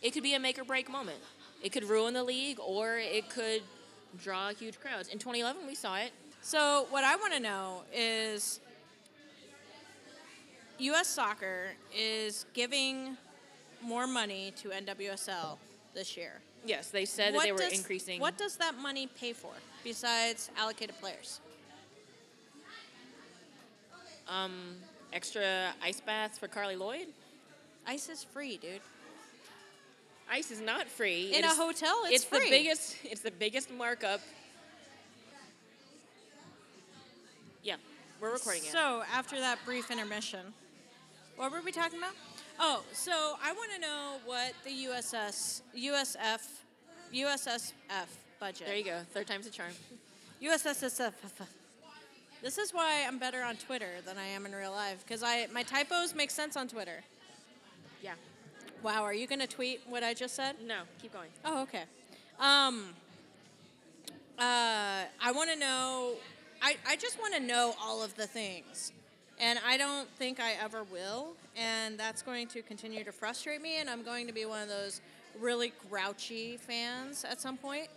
[0.00, 1.18] It could be a make or break moment.
[1.62, 3.62] It could ruin the league or it could
[4.22, 5.08] draw huge crowds.
[5.08, 6.12] In 2011, we saw it.
[6.40, 8.60] So what I want to know is
[10.78, 11.08] U.S.
[11.08, 13.16] Soccer is giving
[13.82, 15.58] more money to NWSL
[15.94, 16.40] this year.
[16.64, 18.20] Yes, they said that they were increasing.
[18.20, 21.40] What does that money pay for besides allocated players?
[24.28, 24.76] Um,
[25.12, 27.08] extra ice baths for Carli Lloyd.
[27.86, 28.80] Ice is free, dude.
[30.30, 31.32] Ice is not free.
[31.34, 32.44] In a hotel, it's, it's free.
[32.44, 32.96] the biggest.
[33.02, 34.20] It's the biggest markup.
[37.64, 37.76] Yeah,
[38.20, 38.70] we're recording it.
[38.70, 40.54] So after that brief intermission,
[41.36, 42.12] what were we talking about?
[42.60, 46.46] Oh, so I want to know what the USS USF
[47.12, 48.06] USSF
[48.40, 48.66] budget.
[48.66, 48.98] There you go.
[49.12, 49.72] Third time's a charm.
[50.42, 51.12] USSF.
[52.42, 55.46] This is why I'm better on Twitter than I am in real life because I
[55.52, 57.04] my typos make sense on Twitter.
[58.02, 58.14] Yeah.
[58.82, 60.56] Wow, are you gonna tweet what I just said?
[60.66, 61.28] No, keep going.
[61.44, 61.82] Oh, okay.
[62.40, 62.94] Um,
[64.38, 66.14] uh, I want to know.
[66.62, 68.92] I, I just want to know all of the things,
[69.38, 73.80] and I don't think I ever will, and that's going to continue to frustrate me.
[73.80, 75.02] And I'm going to be one of those
[75.38, 77.88] really grouchy fans at some point.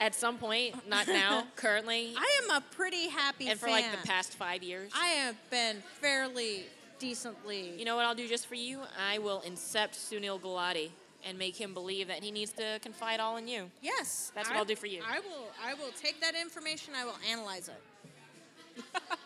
[0.00, 4.06] At some point, not now, currently, I am a pretty happy and for like the
[4.06, 4.90] past five years.
[4.96, 6.64] I have been fairly
[6.98, 7.74] decently.
[7.78, 8.80] You know what I'll do just for you?
[8.98, 10.88] I will incept Sunil Gulati
[11.24, 13.70] and make him believe that he needs to confide all in you.
[13.82, 15.02] yes, That's what I- I'll do for you.
[15.06, 15.48] I will.
[15.62, 16.94] I will take that information.
[16.96, 18.84] I will analyze it.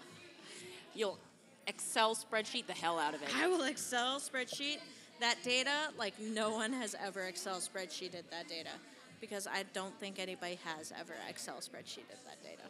[0.94, 1.18] You'll
[1.66, 3.28] Excel spreadsheet the hell out of it.
[3.36, 4.78] I will Excel spreadsheet
[5.20, 8.70] that data like no one has ever Excel spreadsheeted that data
[9.24, 12.62] because I don't think anybody has ever Excel spreadsheeted that data.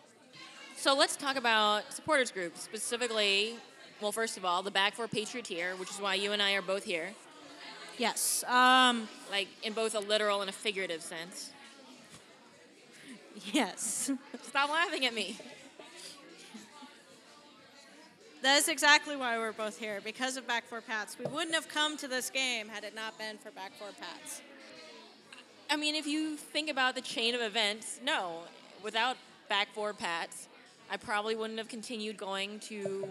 [0.76, 3.56] So let's talk about supporters groups, specifically,
[4.00, 6.62] well, first of all, the Back for Patrioteer, which is why you and I are
[6.62, 7.10] both here,
[7.96, 8.42] Yes.
[8.48, 11.50] Um, like in both a literal and a figurative sense.
[13.52, 14.10] yes.
[14.42, 15.36] Stop laughing at me.
[18.42, 21.16] that is exactly why we're both here because of Back Four Pats.
[21.18, 24.42] We wouldn't have come to this game had it not been for Back Four Pats.
[25.74, 28.42] I mean, if you think about the chain of events, no,
[28.84, 29.16] without
[29.48, 30.46] Back for Pats,
[30.88, 33.08] I probably wouldn't have continued going to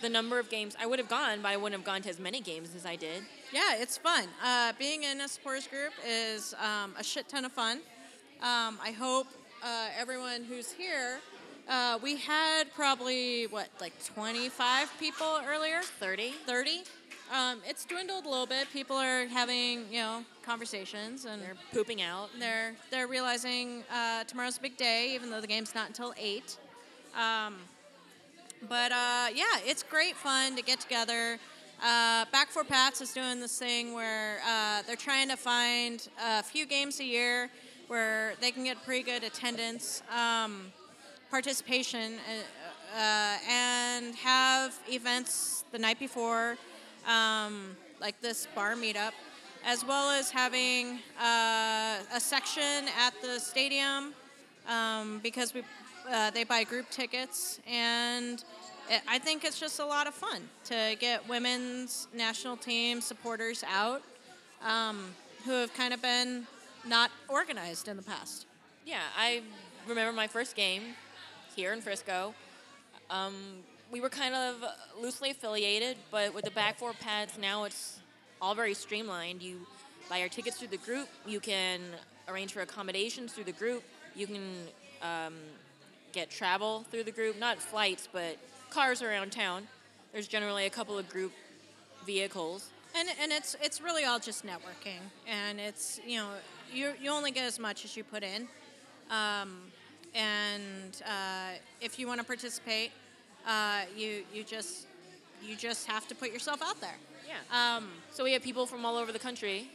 [0.00, 2.20] the number of games I would have gone, but I wouldn't have gone to as
[2.20, 3.24] many games as I did.
[3.52, 4.28] Yeah, it's fun.
[4.40, 7.78] Uh, being in a supporters group is um, a shit ton of fun.
[8.40, 9.26] Um, I hope
[9.60, 11.18] uh, everyone who's here.
[11.68, 16.30] Uh, we had probably what, like 25 people earlier, 30?
[16.46, 16.84] 30.
[17.30, 18.68] Um, it's dwindled a little bit.
[18.72, 22.30] People are having, you know, conversations, and They're pooping out.
[22.38, 26.56] they're they're realizing uh, tomorrow's a big day, even though the game's not until eight.
[27.14, 27.56] Um,
[28.68, 31.38] but uh, yeah, it's great fun to get together.
[31.82, 36.42] Uh, Back for Pats is doing this thing where uh, they're trying to find a
[36.42, 37.50] few games a year
[37.88, 40.72] where they can get pretty good attendance, um,
[41.30, 46.56] participation, uh, uh, and have events the night before,
[47.06, 49.12] um, like this bar meetup,
[49.64, 54.14] as well as having uh, a section at the stadium
[54.68, 55.62] um, because we
[56.10, 58.44] uh, they buy group tickets and
[58.88, 63.62] it, I think it's just a lot of fun to get women's national team supporters
[63.70, 64.02] out
[64.64, 66.46] um, who have kind of been
[66.86, 68.46] not organized in the past.
[68.86, 69.42] Yeah, I
[69.86, 70.82] remember my first game
[71.54, 72.34] here in Frisco.
[73.10, 73.34] Um,
[73.90, 74.56] we were kind of
[75.00, 77.98] loosely affiliated, but with the back four pads now it's
[78.40, 79.42] all very streamlined.
[79.42, 79.66] You
[80.08, 81.08] buy your tickets through the group.
[81.26, 81.80] You can
[82.28, 83.82] arrange for accommodations through the group.
[84.14, 84.52] You can
[85.02, 85.34] um,
[86.12, 88.36] get travel through the group, not flights, but
[88.70, 89.66] cars around town.
[90.12, 91.32] There's generally a couple of group
[92.06, 92.70] vehicles.
[92.94, 96.30] And, and it's it's really all just networking, and it's you know
[96.72, 98.48] you you only get as much as you put in,
[99.10, 99.60] um,
[100.14, 102.90] and uh, if you want to participate,
[103.48, 104.86] uh, you you just
[105.42, 106.96] you just have to put yourself out there.
[107.26, 107.76] Yeah.
[107.76, 109.68] Um, So we have people from all over the country.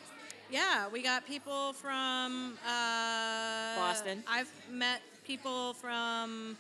[0.52, 4.24] yeah, we got people from uh, Boston.
[4.28, 6.58] I've met people from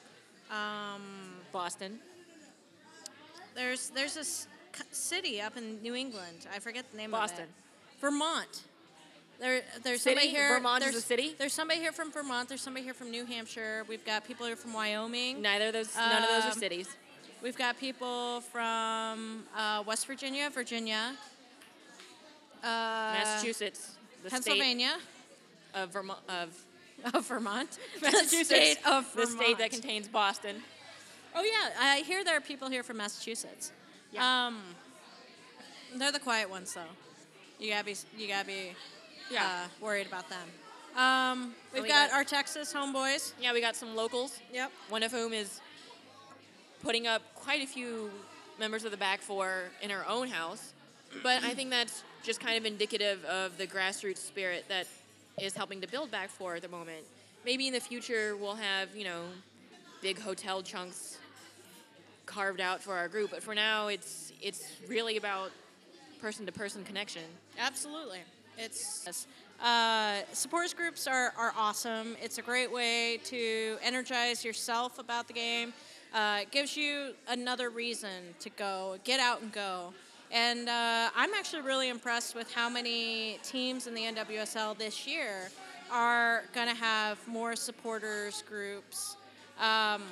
[0.51, 1.01] um,
[1.51, 1.99] Boston.
[3.55, 6.47] there's there's this c- city up in New England.
[6.55, 7.43] I forget the name Boston.
[7.43, 7.49] of it.
[7.49, 7.99] Boston.
[8.01, 8.61] Vermont.
[9.39, 10.15] There, there's City?
[10.15, 10.49] somebody here.
[10.49, 11.35] Vermont is there's, a city?
[11.37, 12.47] There's somebody here from Vermont.
[12.47, 13.83] There's somebody here from New Hampshire.
[13.89, 15.41] We've got people here from Wyoming.
[15.41, 15.93] Neither of those.
[15.95, 16.87] none of those are Um, cities.
[17.43, 21.13] We've got people from uh, West Virginia, Virginia,
[22.63, 23.97] uh, Massachusetts.
[24.23, 24.93] The Pennsylvania,
[25.71, 26.19] State of Vermont.
[26.29, 26.65] Of
[27.13, 28.47] of Vermont, Massachusetts.
[28.47, 30.55] the state of The state that contains Boston.
[31.35, 33.73] Oh yeah, I hear there are people here from Massachusetts.
[34.13, 34.47] Yeah.
[34.47, 34.61] Um,
[35.97, 36.81] they're the quiet ones though.
[37.59, 38.71] You gotta be you gotta be
[39.29, 39.65] Yeah.
[39.65, 40.47] uh, worried about them.
[40.97, 43.33] Um, we've we got, got- our Texas homeboys.
[43.41, 44.39] Yeah, we got some locals.
[44.53, 44.71] Yep.
[44.87, 45.59] One of whom is
[46.83, 48.09] putting up quite a few
[48.57, 50.73] members of the back four in our own house.
[51.21, 54.87] But I think that's just kind of indicative of the grassroots spirit that
[55.41, 57.03] is helping to build back four at the moment.
[57.45, 59.23] Maybe in the future we'll have, you know,
[60.01, 61.17] big hotel chunks
[62.25, 65.51] carved out for our group, but for now it's it's really about
[66.21, 67.23] person to person connection.
[67.59, 68.19] Absolutely.
[68.57, 69.27] It's
[69.61, 72.15] uh, supporters groups are, are awesome.
[72.21, 75.73] It's a great way to energize yourself about the game.
[76.13, 79.93] Uh, it gives you another reason to go, get out and go.
[80.31, 85.49] And uh, I'm actually really impressed with how many teams in the NWSL this year
[85.91, 89.15] are going to have more supporters groups
[89.59, 90.03] um,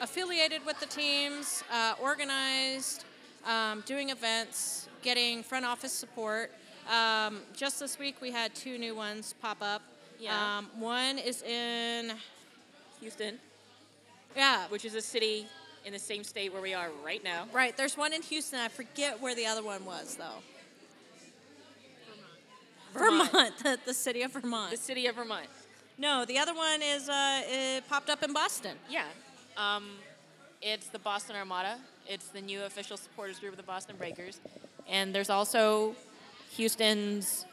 [0.00, 3.04] affiliated with the teams, uh, organized,
[3.46, 6.52] um, doing events, getting front office support.
[6.90, 9.82] Um, just this week, we had two new ones pop up.
[10.18, 10.58] Yeah.
[10.58, 12.12] Um, one is in,
[13.00, 13.38] Houston,
[14.36, 15.46] yeah, which is a city
[15.84, 17.46] in the same state where we are right now.
[17.52, 17.76] right.
[17.76, 18.58] There's one in Houston.
[18.58, 20.42] I forget where the other one was, though.
[22.92, 23.30] Vermont.
[23.30, 24.70] Vermont, the, the city of Vermont.
[24.70, 25.46] The city of Vermont.
[25.96, 28.76] No, the other one is uh, it popped up in Boston.
[28.88, 29.04] Yeah.
[29.56, 29.84] Um,
[30.62, 31.78] it's the Boston Armada.
[32.08, 34.40] It's the new official supporters group of the Boston Breakers.
[34.88, 35.94] And there's also
[36.56, 37.46] Houston's,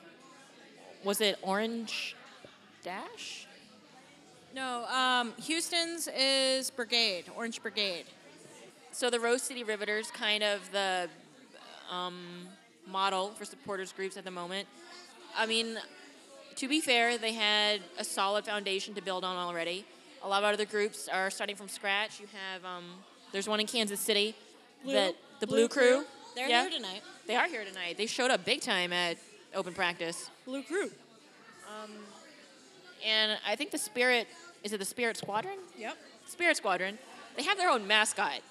[1.03, 2.15] was it Orange
[2.83, 3.46] Dash?
[4.57, 8.05] No, um, Houston's is Brigade, Orange Brigade.
[8.91, 11.07] So the Rose City Riveters, kind of the
[11.91, 12.47] um,
[12.87, 14.67] model for supporters groups at the moment.
[15.37, 15.77] I mean,
[16.55, 19.85] to be fair, they had a solid foundation to build on already.
[20.23, 22.19] A lot of other groups are starting from scratch.
[22.19, 22.85] You have um,
[23.31, 24.33] there's one in Kansas City,
[24.87, 26.03] that the Blue, Crew.
[26.33, 27.03] They're yeah, here tonight.
[27.27, 27.95] They are here tonight.
[27.95, 29.17] They showed up big time at
[29.53, 30.89] open practice, Blue Crew.
[33.05, 34.27] and I think the Spirit
[34.63, 35.57] is it the Spirit Squadron?
[35.77, 35.97] Yep.
[36.27, 36.97] Spirit Squadron.
[37.35, 38.41] They have their own mascot.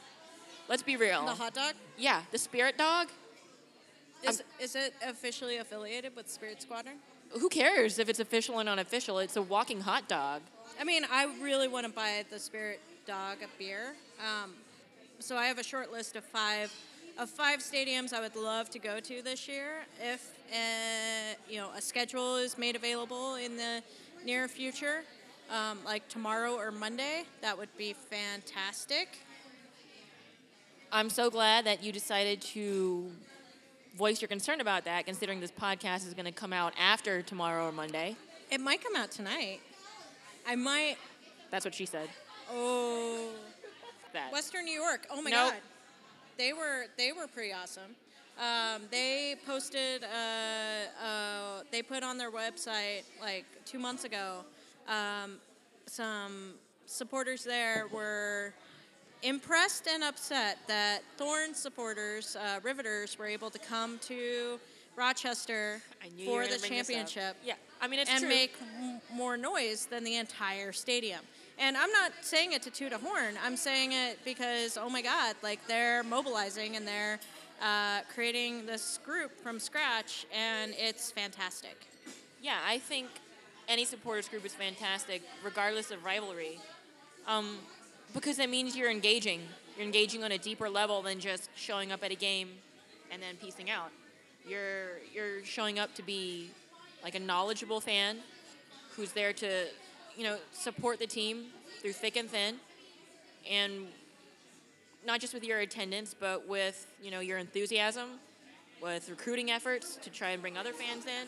[0.68, 1.24] Let's be real.
[1.24, 1.74] The hot dog.
[1.96, 3.08] yeah, the Spirit Dog.
[4.22, 6.96] Is, is it officially affiliated with Spirit Squadron?
[7.38, 9.18] Who cares if it's official and unofficial?
[9.18, 10.42] It's a walking hot dog.
[10.80, 13.94] I mean, I really want to buy the Spirit Dog a beer.
[14.20, 14.54] Um,
[15.20, 16.72] so I have a short list of five
[17.18, 19.84] of five stadiums I would love to go to this year.
[20.02, 23.82] If uh, you know a schedule is made available in the
[24.24, 25.04] near future,
[25.50, 29.18] um, like tomorrow or Monday, that would be fantastic.
[30.92, 33.10] I'm so glad that you decided to
[33.96, 37.68] voice your concern about that, considering this podcast is going to come out after tomorrow
[37.68, 38.16] or Monday.
[38.50, 39.60] It might come out tonight.
[40.46, 40.96] I might.
[41.50, 42.08] That's what she said.
[42.52, 43.30] Oh,
[44.12, 44.32] That.
[44.32, 45.06] Western New York.
[45.10, 45.50] Oh my Nope.
[45.52, 45.54] God,
[46.38, 47.96] they were they were pretty awesome.
[48.38, 50.04] Um, they posted.
[50.04, 54.44] Uh, uh, they put on their website like two months ago.
[54.88, 55.38] Um,
[55.86, 56.54] some
[56.86, 58.52] supporters there were
[59.22, 64.58] impressed and upset that Thorn supporters, uh, Riveters, were able to come to
[64.96, 66.86] Rochester I knew you were for the bring this up.
[66.86, 68.28] championship Yeah, I mean it's and true.
[68.28, 71.20] make m- more noise than the entire stadium.
[71.58, 73.34] And I'm not saying it to toot a horn.
[73.44, 77.18] I'm saying it because, oh my God, like they're mobilizing and they're
[77.62, 81.76] uh, creating this group from scratch, and it's fantastic.
[82.42, 83.08] yeah, I think
[83.68, 86.58] any supporters group is fantastic, regardless of rivalry,
[87.26, 87.58] um,
[88.14, 89.40] because that means you're engaging.
[89.76, 92.50] You're engaging on a deeper level than just showing up at a game
[93.10, 93.90] and then piecing out.
[94.48, 96.50] You're you're showing up to be
[97.02, 98.18] like a knowledgeable fan
[98.94, 99.66] who's there to,
[100.16, 101.46] you know, support the team
[101.80, 102.56] through thick and thin,
[103.50, 103.86] and
[105.04, 108.08] not just with your attendance, but with you know your enthusiasm,
[108.80, 111.26] with recruiting efforts to try and bring other fans in,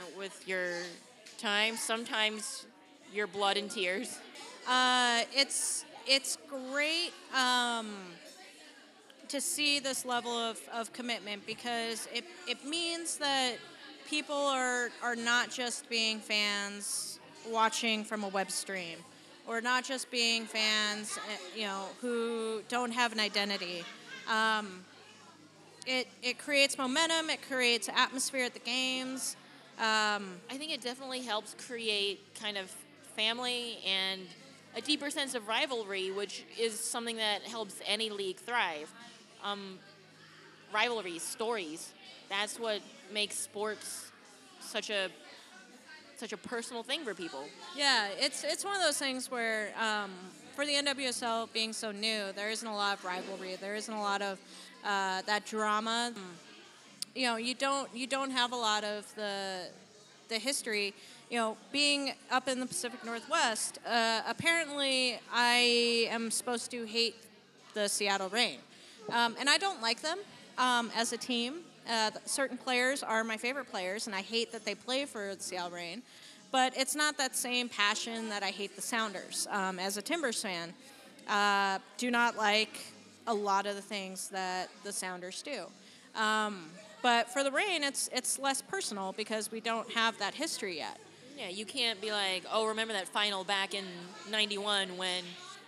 [0.00, 0.74] know, with your
[1.38, 2.66] time, sometimes
[3.12, 4.18] your blood and tears.
[4.68, 7.94] Uh, it's it's great um,
[9.28, 13.54] to see this level of, of commitment because it, it means that
[14.06, 17.18] people are, are not just being fans
[17.50, 18.98] watching from a web stream
[19.48, 21.20] or not just being fans uh,
[21.56, 23.84] you know who don't have an identity
[24.30, 24.84] um,
[25.86, 29.36] it, it creates momentum it creates atmosphere at the games
[29.78, 32.70] um, I think it definitely helps create kind of
[33.16, 34.22] family and
[34.76, 38.92] a deeper sense of rivalry, which is something that helps any league thrive.
[39.42, 39.78] Um,
[40.72, 41.92] rivalries, stories,
[42.28, 42.80] that's what
[43.12, 44.10] makes sports
[44.60, 45.08] such a
[46.16, 47.48] such a personal thing for people.
[47.76, 50.10] Yeah, it's it's one of those things where um,
[50.54, 53.56] for the NWSL being so new, there isn't a lot of rivalry.
[53.60, 54.38] There isn't a lot of
[54.84, 56.12] uh, that drama.
[57.14, 59.66] You know, you don't you don't have a lot of the
[60.28, 60.94] the history.
[61.30, 67.16] you know, being up in the Pacific Northwest, uh, apparently I am supposed to hate
[67.74, 68.58] the Seattle Reign,
[69.10, 70.18] Um, and I don't like them
[70.58, 71.60] um, as a team.
[71.88, 75.42] Uh, certain players are my favorite players, and I hate that they play for the
[75.42, 76.02] Seattle Reign.
[76.50, 79.46] But it's not that same passion that I hate the Sounders.
[79.50, 80.74] Um, as a Timbers fan,
[81.28, 82.80] uh, do not like
[83.26, 85.64] a lot of the things that the Sounders do.
[86.14, 86.66] Um,
[87.02, 90.98] but for the Reign, it's it's less personal because we don't have that history yet.
[91.36, 93.84] Yeah, you can't be like, oh, remember that final back in
[94.30, 95.24] '91 when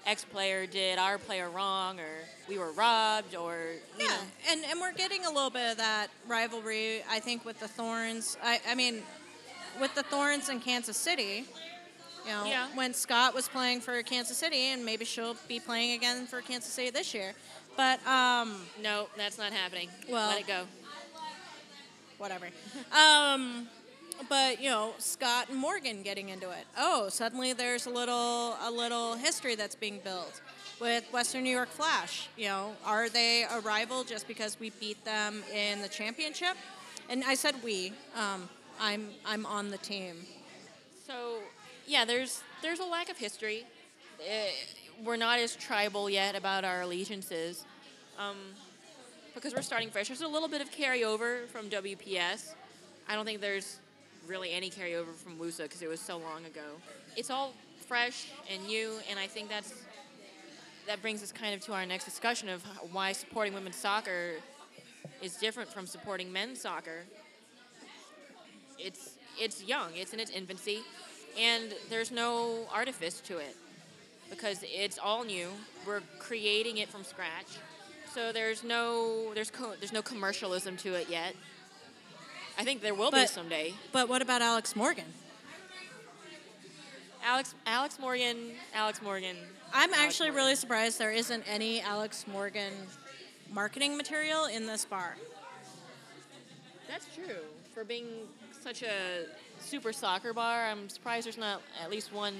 [0.06, 3.56] X player did our player wrong, or we were robbed, or
[3.98, 4.14] yeah, know.
[4.50, 7.02] and and we're getting a little bit of that rivalry.
[7.10, 8.36] I think with the Thorns.
[8.42, 9.02] I I mean,
[9.80, 11.46] with the Thorns in Kansas City.
[12.24, 12.68] You know, yeah.
[12.74, 16.72] when Scott was playing for Kansas City, and maybe she'll be playing again for Kansas
[16.72, 17.34] City this year.
[17.76, 19.90] But um, no, that's not happening.
[20.08, 20.64] Well, let it go.
[22.18, 22.46] Whatever.
[22.92, 23.66] um,
[24.28, 26.66] but you know Scott and Morgan getting into it.
[26.78, 30.40] Oh, suddenly there's a little a little history that's being built
[30.80, 32.28] with Western New York Flash.
[32.36, 36.56] You know, are they a rival just because we beat them in the championship?
[37.08, 37.92] And I said we.
[38.16, 38.48] Um,
[38.80, 40.16] I'm I'm on the team.
[41.06, 41.38] So
[41.86, 43.64] yeah, there's there's a lack of history.
[44.20, 44.24] Uh,
[45.04, 47.64] we're not as tribal yet about our allegiances.
[48.18, 48.36] Um,
[49.34, 50.08] because we're starting fresh.
[50.08, 52.54] There's a little bit of carryover from WPS.
[53.08, 53.78] I don't think there's
[54.26, 56.62] really any carryover from WUSA because it was so long ago.
[57.16, 57.52] It's all
[57.86, 59.74] fresh and new, and I think that's
[60.86, 62.62] that brings us kind of to our next discussion of
[62.92, 64.32] why supporting women's soccer
[65.22, 67.04] is different from supporting men's soccer.
[68.78, 70.80] It's it's young, it's in its infancy,
[71.38, 73.56] and there's no artifice to it
[74.30, 75.48] because it's all new.
[75.86, 77.58] We're creating it from scratch,
[78.14, 81.34] so there's no there's co- there's no commercialism to it yet.
[82.56, 83.74] I think there will but, be someday.
[83.90, 85.06] But what about Alex Morgan?
[87.24, 89.36] Alex Alex Morgan, Alex Morgan.
[89.72, 90.44] I'm Alex actually Morgan.
[90.44, 92.72] really surprised there isn't any Alex Morgan
[93.50, 95.16] marketing material in this bar.
[96.88, 97.42] That's true.
[97.74, 98.06] For being
[98.62, 99.26] such a
[99.60, 102.34] super soccer bar, I'm surprised there's not at least one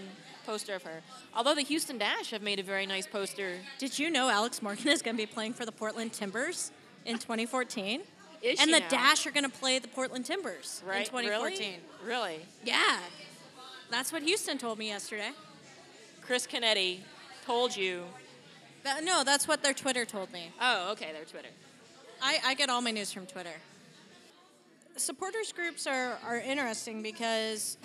[0.47, 1.03] poster of her.
[1.35, 3.59] Although the Houston Dash have made a very nice poster.
[3.79, 6.71] Did you know Alex Morgan is going to be playing for the Portland Timbers
[7.05, 8.03] in 2014?
[8.43, 8.89] Is and the now?
[8.89, 11.01] Dash are going to play the Portland Timbers right?
[11.01, 11.81] in 2014.
[12.05, 12.11] Really?
[12.11, 12.47] really?
[12.63, 12.99] Yeah.
[13.91, 15.31] That's what Houston told me yesterday.
[16.21, 16.99] Chris Canetti
[17.47, 18.05] told you.
[18.83, 20.53] That, no, that's what their Twitter told me.
[20.61, 21.49] Oh, okay, their Twitter.
[22.21, 23.55] I, I get all my news from Twitter.
[24.97, 27.79] Supporters groups are, are interesting because,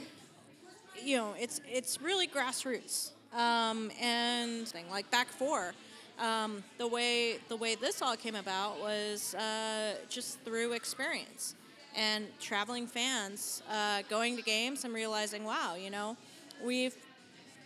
[1.03, 3.11] you know, it's it's really grassroots.
[3.33, 5.73] Um, and like back four,
[6.19, 11.55] um, the way the way this all came about was uh, just through experience
[11.95, 16.15] and traveling fans uh, going to games and realizing, wow, you know,
[16.63, 16.95] we've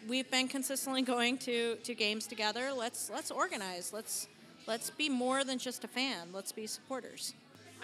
[0.08, 2.72] we've been consistently going to, to games together.
[2.74, 3.92] Let's let's organize.
[3.94, 4.28] Let's
[4.68, 6.30] let's be more than just a fan.
[6.34, 7.34] Let's be supporters.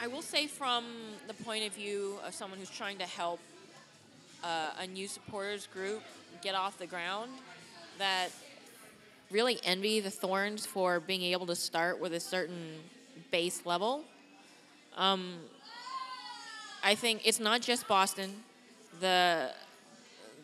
[0.01, 0.85] I will say, from
[1.27, 3.41] the point of view of someone who's trying to help
[4.45, 6.01] uh, a new supporters group
[6.41, 7.29] get off the ground,
[7.97, 8.29] that
[9.29, 12.75] really envy the Thorns for being able to start with a certain
[13.29, 14.05] base level.
[14.95, 15.33] Um,
[16.81, 18.31] I think it's not just Boston.
[19.01, 19.51] The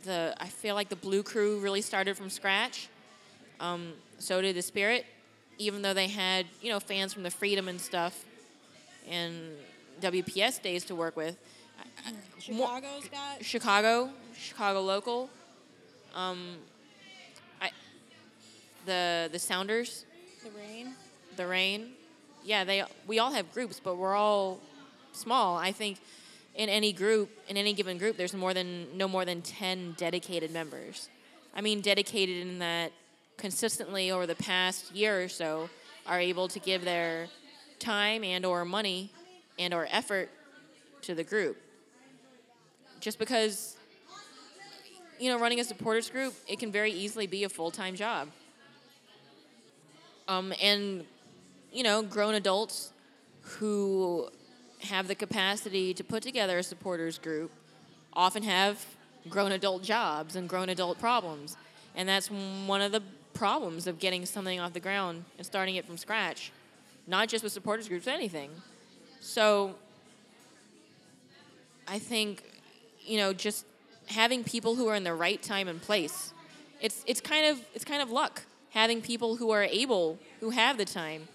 [0.04, 2.90] the I feel like the Blue Crew really started from scratch.
[3.62, 5.06] Um, so did the Spirit,
[5.58, 8.26] even though they had you know fans from the Freedom and stuff,
[9.10, 9.52] and
[10.02, 11.38] WPS days to work with.
[12.40, 15.30] Chicago's got Chicago, Chicago local.
[16.14, 16.58] Um,
[18.86, 20.06] the the Sounders,
[20.44, 20.94] the Reign.
[21.36, 21.92] the Reign.
[22.44, 24.60] Yeah, they we all have groups, but we're all
[25.12, 25.58] small.
[25.58, 25.98] I think
[26.56, 30.52] in any group, in any given group, there's more than no more than ten dedicated
[30.52, 31.10] members.
[31.56, 32.92] I mean, dedicated in that
[33.38, 35.70] consistently over the past year or so
[36.06, 37.28] are able to give their
[37.80, 39.12] time and or money
[39.58, 40.30] and or effort
[41.02, 41.58] to the group.
[43.00, 43.76] Just because
[45.20, 48.30] you know, running a supporters group, it can very easily be a full-time job.
[50.28, 51.06] Um, and,
[51.72, 52.92] you know, grown adults
[53.42, 54.28] who
[54.82, 57.52] have the capacity to put together a supporters group
[58.14, 58.84] often have
[59.30, 61.56] grown adult jobs and grown adult problems.
[61.96, 63.02] And that's one of the
[63.34, 66.52] problems of getting something off the ground and starting it from scratch,
[67.08, 68.52] not just with supporters groups, anything.
[69.20, 69.76] So
[71.88, 72.44] I think,
[73.02, 73.66] you know, just
[74.08, 76.34] having people who are in the right time and place.
[76.82, 80.78] It's it's kind of it's kind of luck having people who are able, who have
[80.78, 81.28] the time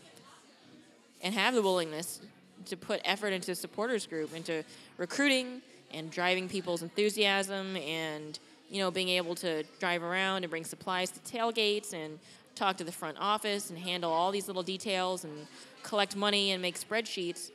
[1.22, 2.20] and have the willingness
[2.66, 4.62] to put effort into a supporters group, into
[4.98, 5.62] recruiting,
[5.92, 8.38] and driving people's enthusiasm and
[8.70, 12.18] you know being able to drive around and bring supplies to tailgates and
[12.54, 15.46] talk to the front office and handle all these little details and
[15.82, 17.50] collect money and make spreadsheets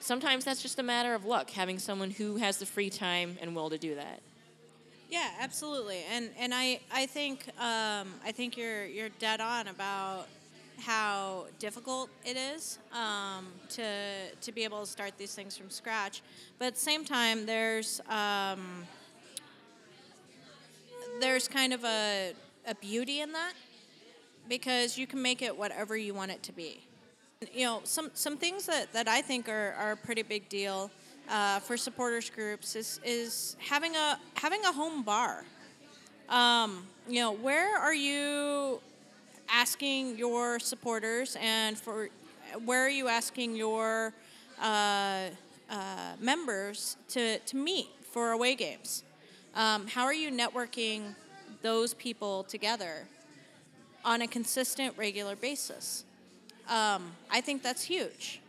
[0.00, 3.54] sometimes that's just a matter of luck having someone who has the free time and
[3.54, 4.20] will to do that.
[5.10, 10.26] Yeah, absolutely, and and I I think um, I think you're you're dead on about
[10.80, 16.20] how difficult it is um, to to be able to start these things from scratch,
[16.58, 18.86] but at the same time, there's um,
[21.20, 22.34] there's kind of a
[22.66, 23.54] a beauty in that
[24.48, 26.80] because you can make it whatever you want it to be.
[27.52, 30.90] You know, some some things that, that I think are, are a pretty big deal
[31.28, 35.44] uh, for supporters groups is is having a having a home bar.
[36.28, 38.80] Um, you know, where are you
[39.48, 42.08] asking your supporters and for
[42.64, 44.12] where are you asking your
[44.60, 45.28] uh,
[45.70, 49.04] uh, members to, to meet for away games?
[49.54, 51.14] Um, how are you networking
[51.62, 53.06] those people together
[54.08, 56.04] on a consistent, regular basis?
[56.66, 58.40] Um, I think that's huge.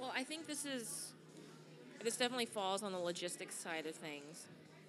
[0.00, 1.08] Well, I think this is
[2.04, 4.46] this definitely falls on the logistics side of things.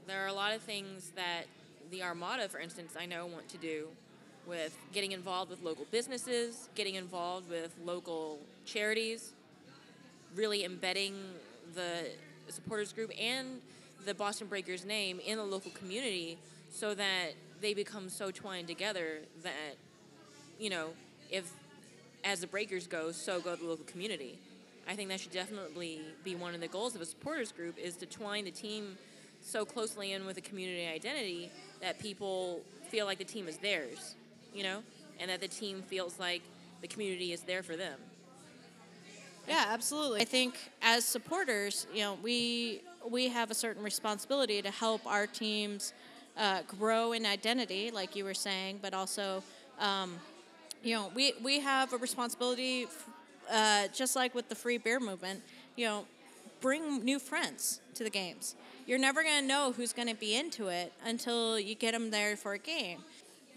[0.07, 1.45] There are a lot of things that
[1.89, 3.87] the Armada, for instance, I know want to do
[4.45, 9.33] with getting involved with local businesses, getting involved with local charities,
[10.35, 11.15] really embedding
[11.73, 12.05] the
[12.49, 13.61] supporters group and
[14.05, 16.37] the Boston Breakers name in the local community
[16.71, 19.75] so that they become so twined together that,
[20.59, 20.89] you know,
[21.29, 21.51] if
[22.23, 24.37] as the Breakers go, so go the local community.
[24.87, 27.95] I think that should definitely be one of the goals of a supporters group is
[27.97, 28.97] to twine the team
[29.41, 31.51] so closely in with a community identity
[31.81, 34.15] that people feel like the team is theirs,
[34.53, 34.83] you know,
[35.19, 36.41] and that the team feels like
[36.81, 37.99] the community is there for them.
[39.47, 40.21] Yeah, absolutely.
[40.21, 45.25] I think as supporters, you know, we we have a certain responsibility to help our
[45.25, 45.93] teams
[46.37, 49.43] uh, grow in identity, like you were saying, but also,
[49.79, 50.15] um,
[50.83, 52.87] you know, we we have a responsibility,
[53.51, 55.41] uh, just like with the free beer movement.
[55.75, 56.05] You know,
[56.61, 58.55] bring new friends to the games.
[58.87, 62.11] You're never going to know who's going to be into it until you get them
[62.11, 62.99] there for a game.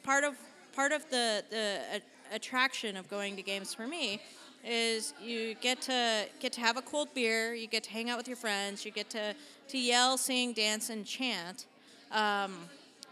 [0.02, 0.36] Part of
[0.74, 2.02] part of the the
[2.32, 4.20] attraction of going to games for me
[4.64, 8.16] is you get to get to have a cold beer, you get to hang out
[8.16, 9.34] with your friends, you get to
[9.68, 11.66] to yell, sing, dance, and chant,
[12.12, 12.54] um,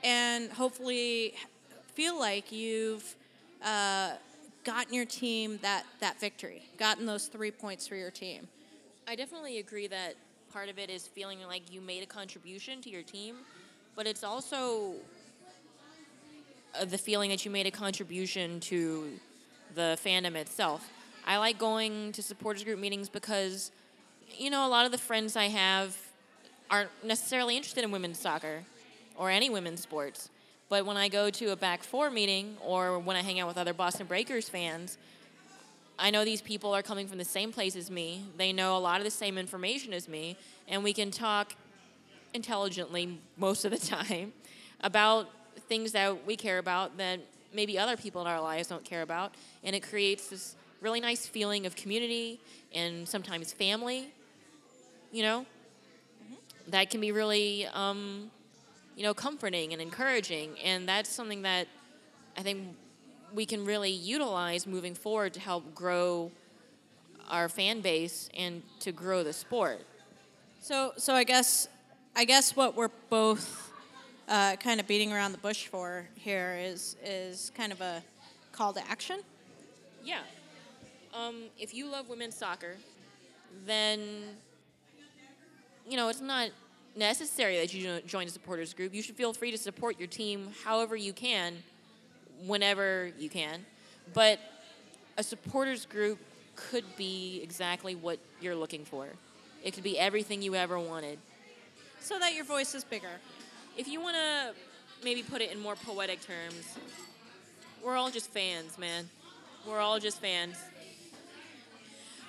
[0.05, 1.35] and hopefully
[1.95, 3.15] feel like you've
[3.65, 4.13] uh,
[4.65, 8.49] gotten your team that that victory, gotten those three points for your team.
[9.07, 10.15] I definitely agree that
[10.53, 13.37] part of it is feeling like you made a contribution to your team,
[13.97, 14.95] but it's also
[16.79, 19.11] uh, the feeling that you made a contribution to
[19.75, 20.89] the fandom itself.
[21.27, 23.71] I like going to supporters group meetings because,
[24.37, 25.97] you know, a lot of the friends I have
[26.71, 28.65] aren't necessarily interested in women's soccer
[29.23, 30.31] or any women's sports.
[30.69, 33.57] But when I go to a back four meeting or when I hang out with
[33.57, 34.99] other Boston Breakers fans,
[35.97, 38.25] I know these people are coming from the same place as me.
[38.37, 41.55] They know a lot of the same information as me, and we can talk
[42.35, 44.33] intelligently most of the time
[44.81, 45.29] about
[45.69, 47.21] things that we care about that
[47.55, 49.37] maybe other people in our lives don't care about.
[49.63, 52.41] And it creates this really nice feeling of community
[52.75, 54.13] and sometimes family,
[55.13, 55.47] you know,
[56.67, 58.33] that can be really, um,
[58.97, 60.59] you know, comforting and encouraging.
[60.63, 61.69] And that's something that
[62.37, 62.77] I think
[63.35, 66.31] we can really utilize moving forward to help grow
[67.29, 69.81] our fan base and to grow the sport.
[70.61, 71.69] So, so I guess,
[72.15, 73.73] I guess what we're both
[74.29, 78.03] uh, kind of beating around the bush for here is is kind of a
[78.53, 79.21] call to action.
[80.05, 80.21] Yeah.
[81.15, 82.77] Um, if you love women's soccer,
[83.67, 84.01] then
[85.89, 86.51] you know it's not
[86.97, 88.95] necessary that you join a supporters group.
[88.95, 91.63] You should feel free to support your team however you can,
[92.47, 93.65] whenever you can.
[94.15, 94.39] But
[95.17, 96.19] a supporters group
[96.55, 99.09] could be exactly what you're looking for.
[99.65, 101.19] It could be everything you ever wanted.
[102.01, 103.21] So that your voice is bigger.
[103.77, 104.55] If you want to
[105.05, 106.77] maybe put it in more poetic terms,
[107.83, 109.09] we're all just fans, man.
[109.67, 110.57] We're all just fans.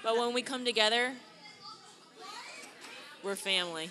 [0.04, 1.14] But when we come together,
[3.24, 3.90] we're family.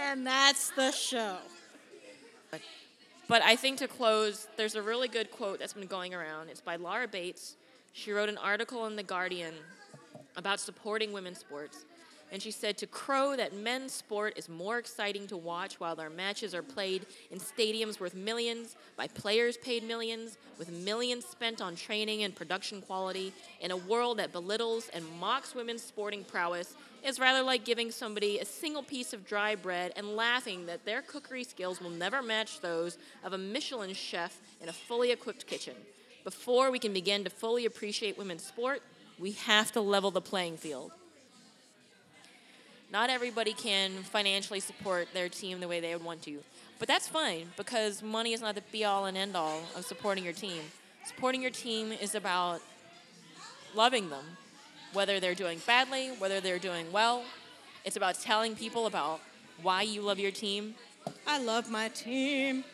[0.00, 1.36] And that's the show.
[3.28, 6.48] But I think to close, there's a really good quote that's been going around.
[6.48, 7.56] It's by Laura Bates.
[7.92, 9.52] She wrote an article in The Guardian
[10.36, 11.84] about supporting women's sports.
[12.30, 16.10] And she said to crow that men's sport is more exciting to watch while their
[16.10, 21.74] matches are played in stadiums worth millions, by players paid millions, with millions spent on
[21.74, 26.74] training and production quality, in a world that belittles and mocks women's sporting prowess
[27.04, 31.02] is rather like giving somebody a single piece of dry bread and laughing that their
[31.02, 35.74] cookery skills will never match those of a Michelin chef in a fully equipped kitchen.
[36.24, 38.82] Before we can begin to fully appreciate women's sport,
[39.18, 40.92] we have to level the playing field.
[42.90, 46.38] Not everybody can financially support their team the way they would want to,
[46.78, 50.24] but that's fine because money is not the be all and end all of supporting
[50.24, 50.62] your team.
[51.04, 52.60] Supporting your team is about
[53.74, 54.24] loving them,
[54.92, 57.24] whether they're doing badly, whether they're doing well.
[57.84, 59.20] It's about telling people about
[59.62, 60.74] why you love your team.
[61.26, 62.64] I love my team.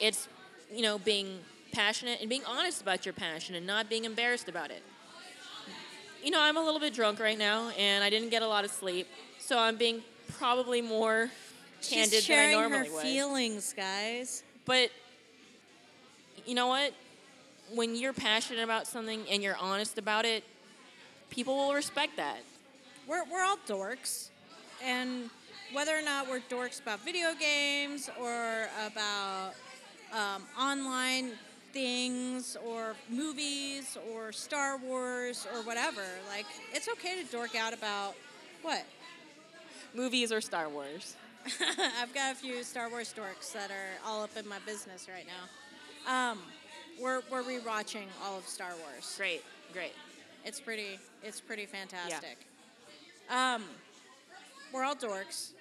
[0.00, 0.28] It's,
[0.72, 1.38] you know, being
[1.72, 4.82] passionate and being honest about your passion and not being embarrassed about it.
[6.22, 8.64] You know, I'm a little bit drunk right now and I didn't get a lot
[8.64, 10.02] of sleep, so I'm being
[10.38, 11.30] probably more
[11.82, 13.02] candid She's sharing than I normally her would.
[13.02, 14.42] feelings, guys.
[14.64, 14.90] But
[16.46, 16.92] you know what?
[17.74, 20.44] When you're passionate about something and you're honest about it,
[21.32, 22.40] people will respect that.
[23.08, 24.28] We're, we're all dorks.
[24.84, 25.30] And
[25.72, 29.54] whether or not we're dorks about video games or about
[30.12, 31.32] um, online
[31.72, 38.14] things or movies or Star Wars or whatever, like, it's okay to dork out about
[38.60, 38.84] what?
[39.94, 41.16] Movies or Star Wars.
[42.00, 45.26] I've got a few Star Wars dorks that are all up in my business right
[45.26, 46.32] now.
[46.32, 46.38] Um,
[47.00, 49.14] we're, we're rewatching all of Star Wars.
[49.16, 49.92] Great, great.
[50.44, 50.98] It's pretty.
[51.22, 52.38] It's pretty fantastic.
[53.30, 53.62] Um,
[54.72, 55.52] we're all dorks.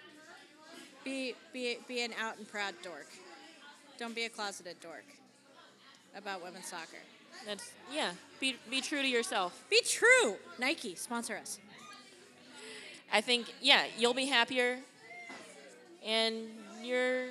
[1.04, 3.08] Be be be an out and proud dork.
[3.98, 5.06] Don't be a closeted dork
[6.16, 6.98] about women's soccer.
[7.46, 8.12] That's yeah.
[8.40, 9.64] Be be true to yourself.
[9.70, 10.36] Be true.
[10.60, 11.60] Nike sponsor us.
[13.14, 14.78] I think yeah, you'll be happier,
[16.06, 16.36] and
[16.84, 17.28] your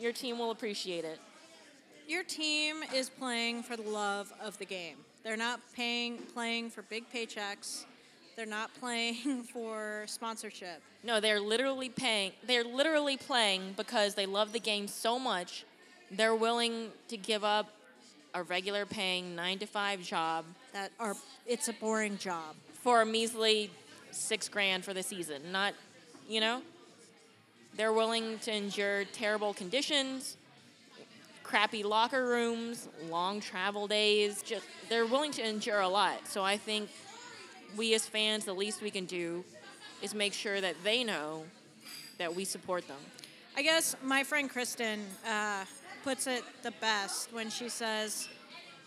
[0.00, 1.18] your team will appreciate it.
[2.08, 4.96] Your team is playing for the love of the game.
[5.24, 7.84] They're not paying playing for big paychecks.
[8.36, 10.82] They're not playing for sponsorship.
[11.04, 12.32] No, they're literally paying.
[12.46, 15.64] They're literally playing because they love the game so much.
[16.10, 17.68] They're willing to give up
[18.34, 21.14] a regular paying nine to five job That are
[21.46, 22.54] it's a boring job.
[22.72, 23.70] for a measly
[24.10, 25.52] six grand for the season.
[25.52, 25.74] Not,
[26.28, 26.62] you know,
[27.76, 30.36] they're willing to endure terrible conditions,
[31.52, 34.42] crappy locker rooms, long travel days.
[34.42, 36.26] Just they're willing to endure a lot.
[36.26, 36.88] So I think
[37.76, 39.44] we as fans, the least we can do
[40.00, 41.44] is make sure that they know
[42.16, 42.96] that we support them.
[43.54, 45.66] I guess my friend Kristen uh,
[46.02, 48.30] puts it the best when she says,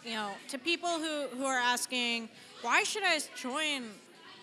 [0.03, 2.29] you know, to people who, who are asking,
[2.63, 3.83] why should I join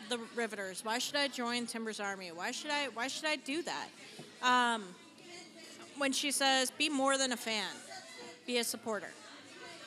[0.08, 0.84] the Riveters?
[0.84, 2.30] Why should I join Timber's Army?
[2.30, 3.88] Why should I why should I do that?
[4.44, 4.84] Um,
[5.98, 7.66] when she says, be more than a fan,
[8.46, 9.08] be a supporter.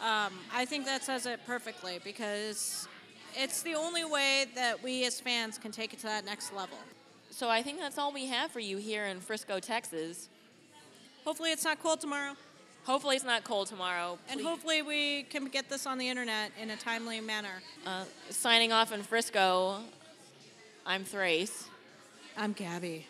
[0.01, 2.87] Um, I think that says it perfectly because
[3.35, 6.77] it's the only way that we as fans can take it to that next level.
[7.31, 10.29] So I think that's all we have for you here in Frisco, Texas.
[11.25, 12.33] Hopefully, it's not cold tomorrow.
[12.85, 14.19] Hopefully it's not cold tomorrow.
[14.29, 17.61] And hopefully we can get this on the internet in a timely manner.
[17.85, 19.79] uh, signing off in Frisco,
[20.85, 21.67] I'm Thrace.
[22.37, 23.07] I'm Gabby.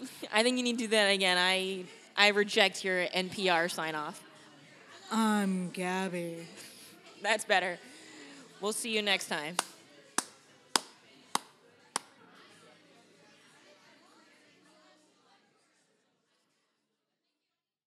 [0.32, 1.38] I think you need to do that again.
[1.38, 1.84] I
[2.16, 4.22] I reject your NPR sign off.
[5.12, 6.46] I'm um, Gabby.
[7.22, 7.78] That's better.
[8.60, 9.56] We'll see you next time.